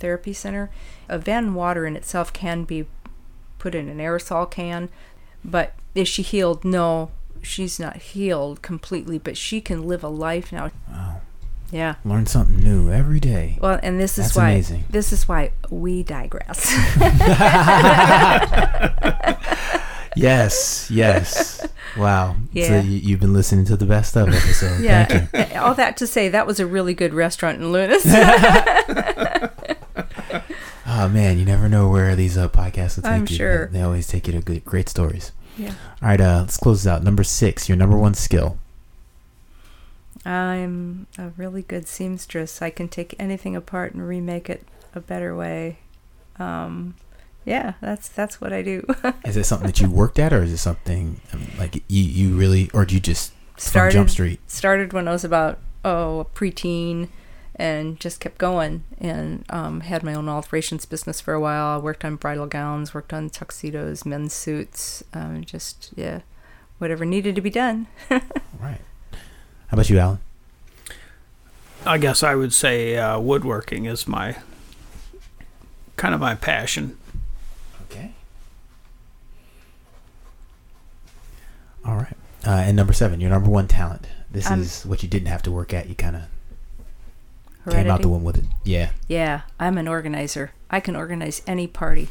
Therapy 0.00 0.32
Center. 0.32 0.70
Avène 1.08 1.52
water 1.52 1.86
in 1.86 1.94
itself 1.96 2.32
can 2.32 2.64
be 2.64 2.86
put 3.58 3.74
in 3.74 3.88
an 3.88 3.98
aerosol 3.98 4.50
can, 4.50 4.88
but 5.44 5.74
is 5.94 6.08
she 6.08 6.22
healed? 6.22 6.64
No, 6.64 7.10
she's 7.42 7.78
not 7.78 7.96
healed 7.98 8.62
completely, 8.62 9.18
but 9.18 9.36
she 9.36 9.60
can 9.60 9.86
live 9.86 10.02
a 10.02 10.08
life 10.08 10.50
now. 10.52 10.70
Wow. 10.90 11.20
Yeah. 11.70 11.96
Learn 12.04 12.26
something 12.26 12.58
new 12.58 12.90
every 12.90 13.20
day. 13.20 13.56
Well, 13.60 13.78
and 13.82 14.00
this 14.00 14.18
is 14.18 14.26
That's 14.26 14.36
why 14.36 14.50
amazing. 14.50 14.84
this 14.90 15.12
is 15.12 15.28
why 15.28 15.52
we 15.70 16.02
digress. 16.02 16.74
yes, 20.16 20.90
yes. 20.90 21.64
Wow. 21.96 22.34
So 22.34 22.38
Yeah. 22.52 22.80
you, 22.82 22.98
you've 22.98 23.20
been 23.20 23.34
listening 23.34 23.66
to 23.66 23.76
the 23.76 23.86
best 23.86 24.16
of 24.16 24.28
episode. 24.28 24.80
yeah. 24.82 25.04
Thank 25.04 25.52
you. 25.54 25.60
All 25.60 25.74
that 25.74 25.96
to 25.98 26.06
say, 26.08 26.28
that 26.28 26.46
was 26.46 26.58
a 26.58 26.66
really 26.66 26.94
good 26.94 27.14
restaurant 27.14 27.58
in 27.60 27.70
Lunas. 27.72 28.04
Oh 30.92 31.08
man, 31.08 31.38
you 31.38 31.44
never 31.44 31.68
know 31.68 31.88
where 31.88 32.16
these 32.16 32.36
uh, 32.36 32.48
podcasts 32.48 32.96
will 32.96 33.04
take 33.04 33.12
I'm 33.12 33.26
you. 33.28 33.36
sure. 33.36 33.66
They 33.68 33.80
always 33.80 34.08
take 34.08 34.26
you 34.26 34.32
to 34.32 34.40
good, 34.40 34.64
great 34.64 34.88
stories. 34.88 35.30
yeah. 35.56 35.74
All 36.02 36.08
right, 36.08 36.20
uh, 36.20 36.40
let's 36.40 36.56
close 36.56 36.82
this 36.82 36.90
out. 36.90 37.04
Number 37.04 37.22
six, 37.22 37.68
your 37.68 37.76
number 37.78 37.96
one 37.96 38.14
skill. 38.14 38.58
I'm 40.26 41.06
a 41.16 41.28
really 41.36 41.62
good 41.62 41.86
seamstress. 41.86 42.60
I 42.60 42.70
can 42.70 42.88
take 42.88 43.14
anything 43.18 43.54
apart 43.54 43.94
and 43.94 44.06
remake 44.06 44.50
it 44.50 44.66
a 44.94 45.00
better 45.00 45.34
way. 45.36 45.78
Um, 46.38 46.96
yeah, 47.44 47.74
that's 47.80 48.08
that's 48.08 48.40
what 48.40 48.52
I 48.52 48.62
do. 48.62 48.84
Is 49.24 49.36
it 49.36 49.44
something 49.44 49.68
that 49.68 49.80
you 49.80 49.88
worked 49.88 50.18
at, 50.18 50.32
or 50.32 50.42
is 50.42 50.52
it 50.52 50.58
something 50.58 51.20
um, 51.32 51.46
like 51.58 51.76
you 51.88 52.02
you 52.02 52.36
really, 52.36 52.68
or 52.74 52.84
do 52.84 52.94
you 52.94 53.00
just 53.00 53.32
started 53.56 53.92
Jump 53.92 54.10
Street? 54.10 54.40
started 54.50 54.92
when 54.92 55.06
I 55.08 55.12
was 55.12 55.24
about 55.24 55.58
oh 55.84 56.20
a 56.20 56.24
preteen, 56.24 57.08
and 57.60 58.00
just 58.00 58.18
kept 58.20 58.38
going. 58.38 58.82
And 58.98 59.44
um, 59.50 59.80
had 59.82 60.02
my 60.02 60.14
own 60.14 60.28
alterations 60.28 60.86
business 60.86 61.20
for 61.20 61.34
a 61.34 61.40
while. 61.40 61.66
I 61.66 61.78
worked 61.78 62.04
on 62.04 62.16
bridal 62.16 62.46
gowns, 62.46 62.94
worked 62.94 63.12
on 63.12 63.30
tuxedos, 63.30 64.04
men's 64.06 64.32
suits. 64.32 65.04
Um, 65.12 65.44
just 65.44 65.90
yeah, 65.94 66.20
whatever 66.78 67.04
needed 67.04 67.34
to 67.36 67.40
be 67.40 67.50
done. 67.50 67.86
Right. 68.60 68.80
How 69.68 69.74
about 69.76 69.88
you, 69.88 69.98
Alan? 69.98 70.18
I 71.86 71.96
guess 71.98 72.22
I 72.22 72.34
would 72.34 72.52
say 72.52 72.96
uh, 72.98 73.18
woodworking 73.20 73.84
is 73.86 74.06
my 74.06 74.36
kind 75.96 76.12
of 76.14 76.20
my 76.20 76.34
passion. 76.34 76.98
Okay. 77.84 78.12
All 81.84 81.96
right. 81.96 82.16
Uh, 82.46 82.50
and 82.50 82.76
number 82.76 82.92
seven, 82.92 83.20
your 83.20 83.30
number 83.30 83.48
one 83.48 83.66
talent. 83.68 84.06
This 84.30 84.50
Um, 84.50 84.60
is 84.60 84.84
what 84.84 85.02
you 85.02 85.08
didn't 85.08 85.28
have 85.28 85.42
to 85.42 85.50
work 85.50 85.72
at. 85.72 85.88
You 85.88 85.94
kind 85.94 86.16
of 86.16 86.22
came 87.70 87.84
Heredity. 87.86 87.90
out 87.92 88.02
the 88.02 88.08
one 88.08 88.24
with 88.24 88.38
it. 88.38 88.44
Yeah. 88.64 88.90
Yeah, 89.08 89.42
I'm 89.58 89.78
an 89.78 89.88
organizer. 89.88 90.52
I 90.70 90.80
can 90.80 90.94
organize 90.96 91.42
any 91.46 91.66
party. 91.66 92.08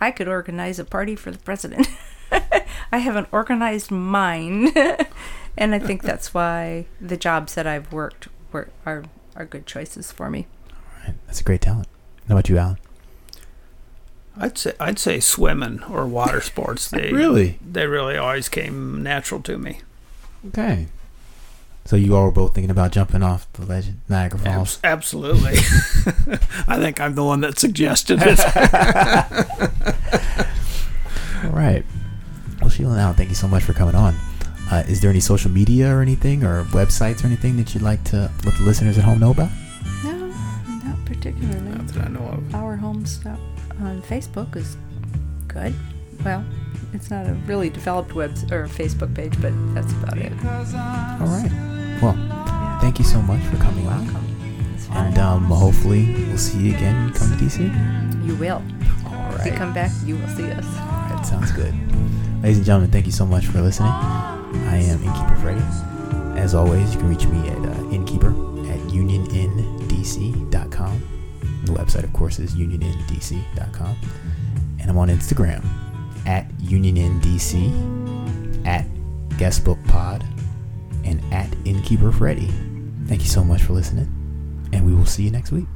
I 0.00 0.10
could 0.10 0.28
organize 0.28 0.78
a 0.78 0.84
party 0.84 1.16
for 1.16 1.30
the 1.30 1.38
president. 1.38 1.88
I 2.92 2.98
have 2.98 3.16
an 3.16 3.26
organized 3.32 3.90
mind, 3.90 4.76
and 5.56 5.74
I 5.74 5.78
think 5.78 6.02
that's 6.02 6.32
why 6.32 6.86
the 7.00 7.16
jobs 7.16 7.54
that 7.54 7.66
I've 7.66 7.92
worked 7.92 8.28
were 8.52 8.68
are 8.86 9.04
are 9.36 9.44
good 9.44 9.66
choices 9.66 10.10
for 10.12 10.30
me. 10.30 10.46
All 10.70 11.06
right. 11.06 11.14
That's 11.26 11.40
a 11.40 11.44
great 11.44 11.60
talent. 11.60 11.88
How 12.28 12.34
about 12.34 12.48
you, 12.48 12.56
Alan? 12.58 12.78
I'd 14.36 14.56
say 14.58 14.72
I'd 14.80 14.98
say 14.98 15.20
swimming 15.20 15.82
or 15.84 16.06
water 16.06 16.40
sports. 16.40 16.88
They 16.88 17.12
Really? 17.12 17.58
they 17.64 17.86
really 17.86 18.16
always 18.16 18.48
came 18.48 19.02
natural 19.02 19.40
to 19.42 19.58
me. 19.58 19.80
Okay. 20.48 20.86
So 21.90 21.96
you 21.96 22.14
all 22.14 22.26
were 22.26 22.30
both 22.30 22.54
thinking 22.54 22.70
about 22.70 22.92
jumping 22.92 23.24
off 23.24 23.52
the 23.54 23.66
legend 23.66 24.00
Niagara 24.08 24.38
Falls. 24.38 24.78
Abs- 24.84 24.84
absolutely. 24.84 25.54
I 26.68 26.78
think 26.78 27.00
I'm 27.00 27.16
the 27.16 27.24
one 27.24 27.40
that 27.40 27.58
suggested 27.58 28.20
it. 28.22 28.38
All 31.44 31.50
right. 31.50 31.84
Well, 32.60 32.70
Sheila 32.70 32.92
and 32.92 33.00
Alan, 33.00 33.16
thank 33.16 33.28
you 33.28 33.34
so 33.34 33.48
much 33.48 33.64
for 33.64 33.72
coming 33.72 33.96
on. 33.96 34.14
Uh, 34.70 34.84
is 34.86 35.00
there 35.00 35.10
any 35.10 35.18
social 35.18 35.50
media 35.50 35.92
or 35.92 36.00
anything, 36.00 36.44
or 36.44 36.62
websites 36.66 37.24
or 37.24 37.26
anything 37.26 37.56
that 37.56 37.74
you'd 37.74 37.82
like 37.82 38.04
to 38.04 38.30
let 38.44 38.56
the 38.56 38.62
listeners 38.62 38.96
at 38.96 39.02
home 39.02 39.18
know 39.18 39.32
about? 39.32 39.50
No, 40.04 40.26
not 40.84 41.04
particularly. 41.04 41.70
Not 41.70 41.88
that 41.88 42.04
I 42.04 42.08
know 42.08 42.20
of. 42.20 42.54
Our 42.54 42.76
home 42.76 43.04
stuff 43.04 43.40
on 43.80 44.00
Facebook 44.02 44.54
is 44.54 44.76
good. 45.48 45.74
Well, 46.24 46.44
it's 46.92 47.10
not 47.10 47.26
a 47.26 47.32
really 47.46 47.68
developed 47.68 48.14
web 48.14 48.30
or 48.52 48.68
Facebook 48.68 49.12
page, 49.12 49.34
but 49.42 49.52
that's 49.74 49.92
about 49.94 50.18
it. 50.18 50.32
All 50.44 51.26
right. 51.26 51.69
Well, 52.02 52.78
thank 52.80 52.98
you 52.98 53.04
so 53.04 53.20
much 53.22 53.40
for 53.42 53.56
coming. 53.56 53.86
It's 54.74 54.86
fine. 54.86 55.06
And 55.08 55.18
um, 55.18 55.44
hopefully 55.44 56.14
we'll 56.28 56.38
see 56.38 56.58
you 56.68 56.74
again 56.76 56.96
when 56.96 57.08
you 57.08 57.14
come 57.14 57.36
to 57.36 57.44
DC. 57.44 58.26
you 58.26 58.34
will. 58.36 58.62
All 59.06 59.12
right. 59.12 59.40
If 59.40 59.46
you 59.46 59.52
come 59.52 59.72
back, 59.72 59.90
you 60.04 60.16
will 60.16 60.28
see 60.28 60.50
us. 60.50 60.64
All 60.64 61.16
right. 61.16 61.26
Sounds 61.26 61.52
good. 61.52 61.74
Ladies 62.42 62.56
and 62.56 62.66
gentlemen, 62.66 62.90
thank 62.90 63.04
you 63.06 63.12
so 63.12 63.26
much 63.26 63.46
for 63.46 63.60
listening. 63.60 63.90
I 63.90 64.76
am 64.76 65.02
Innkeeper 65.02 65.36
Freddy. 65.42 65.62
As 66.40 66.54
always, 66.54 66.94
you 66.94 67.00
can 67.00 67.08
reach 67.10 67.26
me 67.26 67.48
at 67.50 67.58
uh, 67.58 67.90
innkeeper 67.90 68.30
at 68.70 68.78
unionndc.com. 68.88 71.02
The 71.64 71.72
website, 71.72 72.04
of 72.04 72.12
course, 72.14 72.38
is 72.38 72.54
unionndc.com. 72.54 73.96
And 74.80 74.90
I'm 74.90 74.96
on 74.96 75.08
Instagram 75.08 75.62
at 76.26 76.48
unionndc, 76.58 78.66
at 78.66 78.86
guestbookpod, 79.36 80.24
and 81.04 81.22
at 81.32 81.48
innkeeper 81.64 82.12
Freddy. 82.12 82.48
Thank 83.06 83.22
you 83.22 83.28
so 83.28 83.44
much 83.44 83.62
for 83.62 83.72
listening, 83.72 84.08
and 84.72 84.84
we 84.84 84.94
will 84.94 85.06
see 85.06 85.24
you 85.24 85.30
next 85.30 85.52
week. 85.52 85.66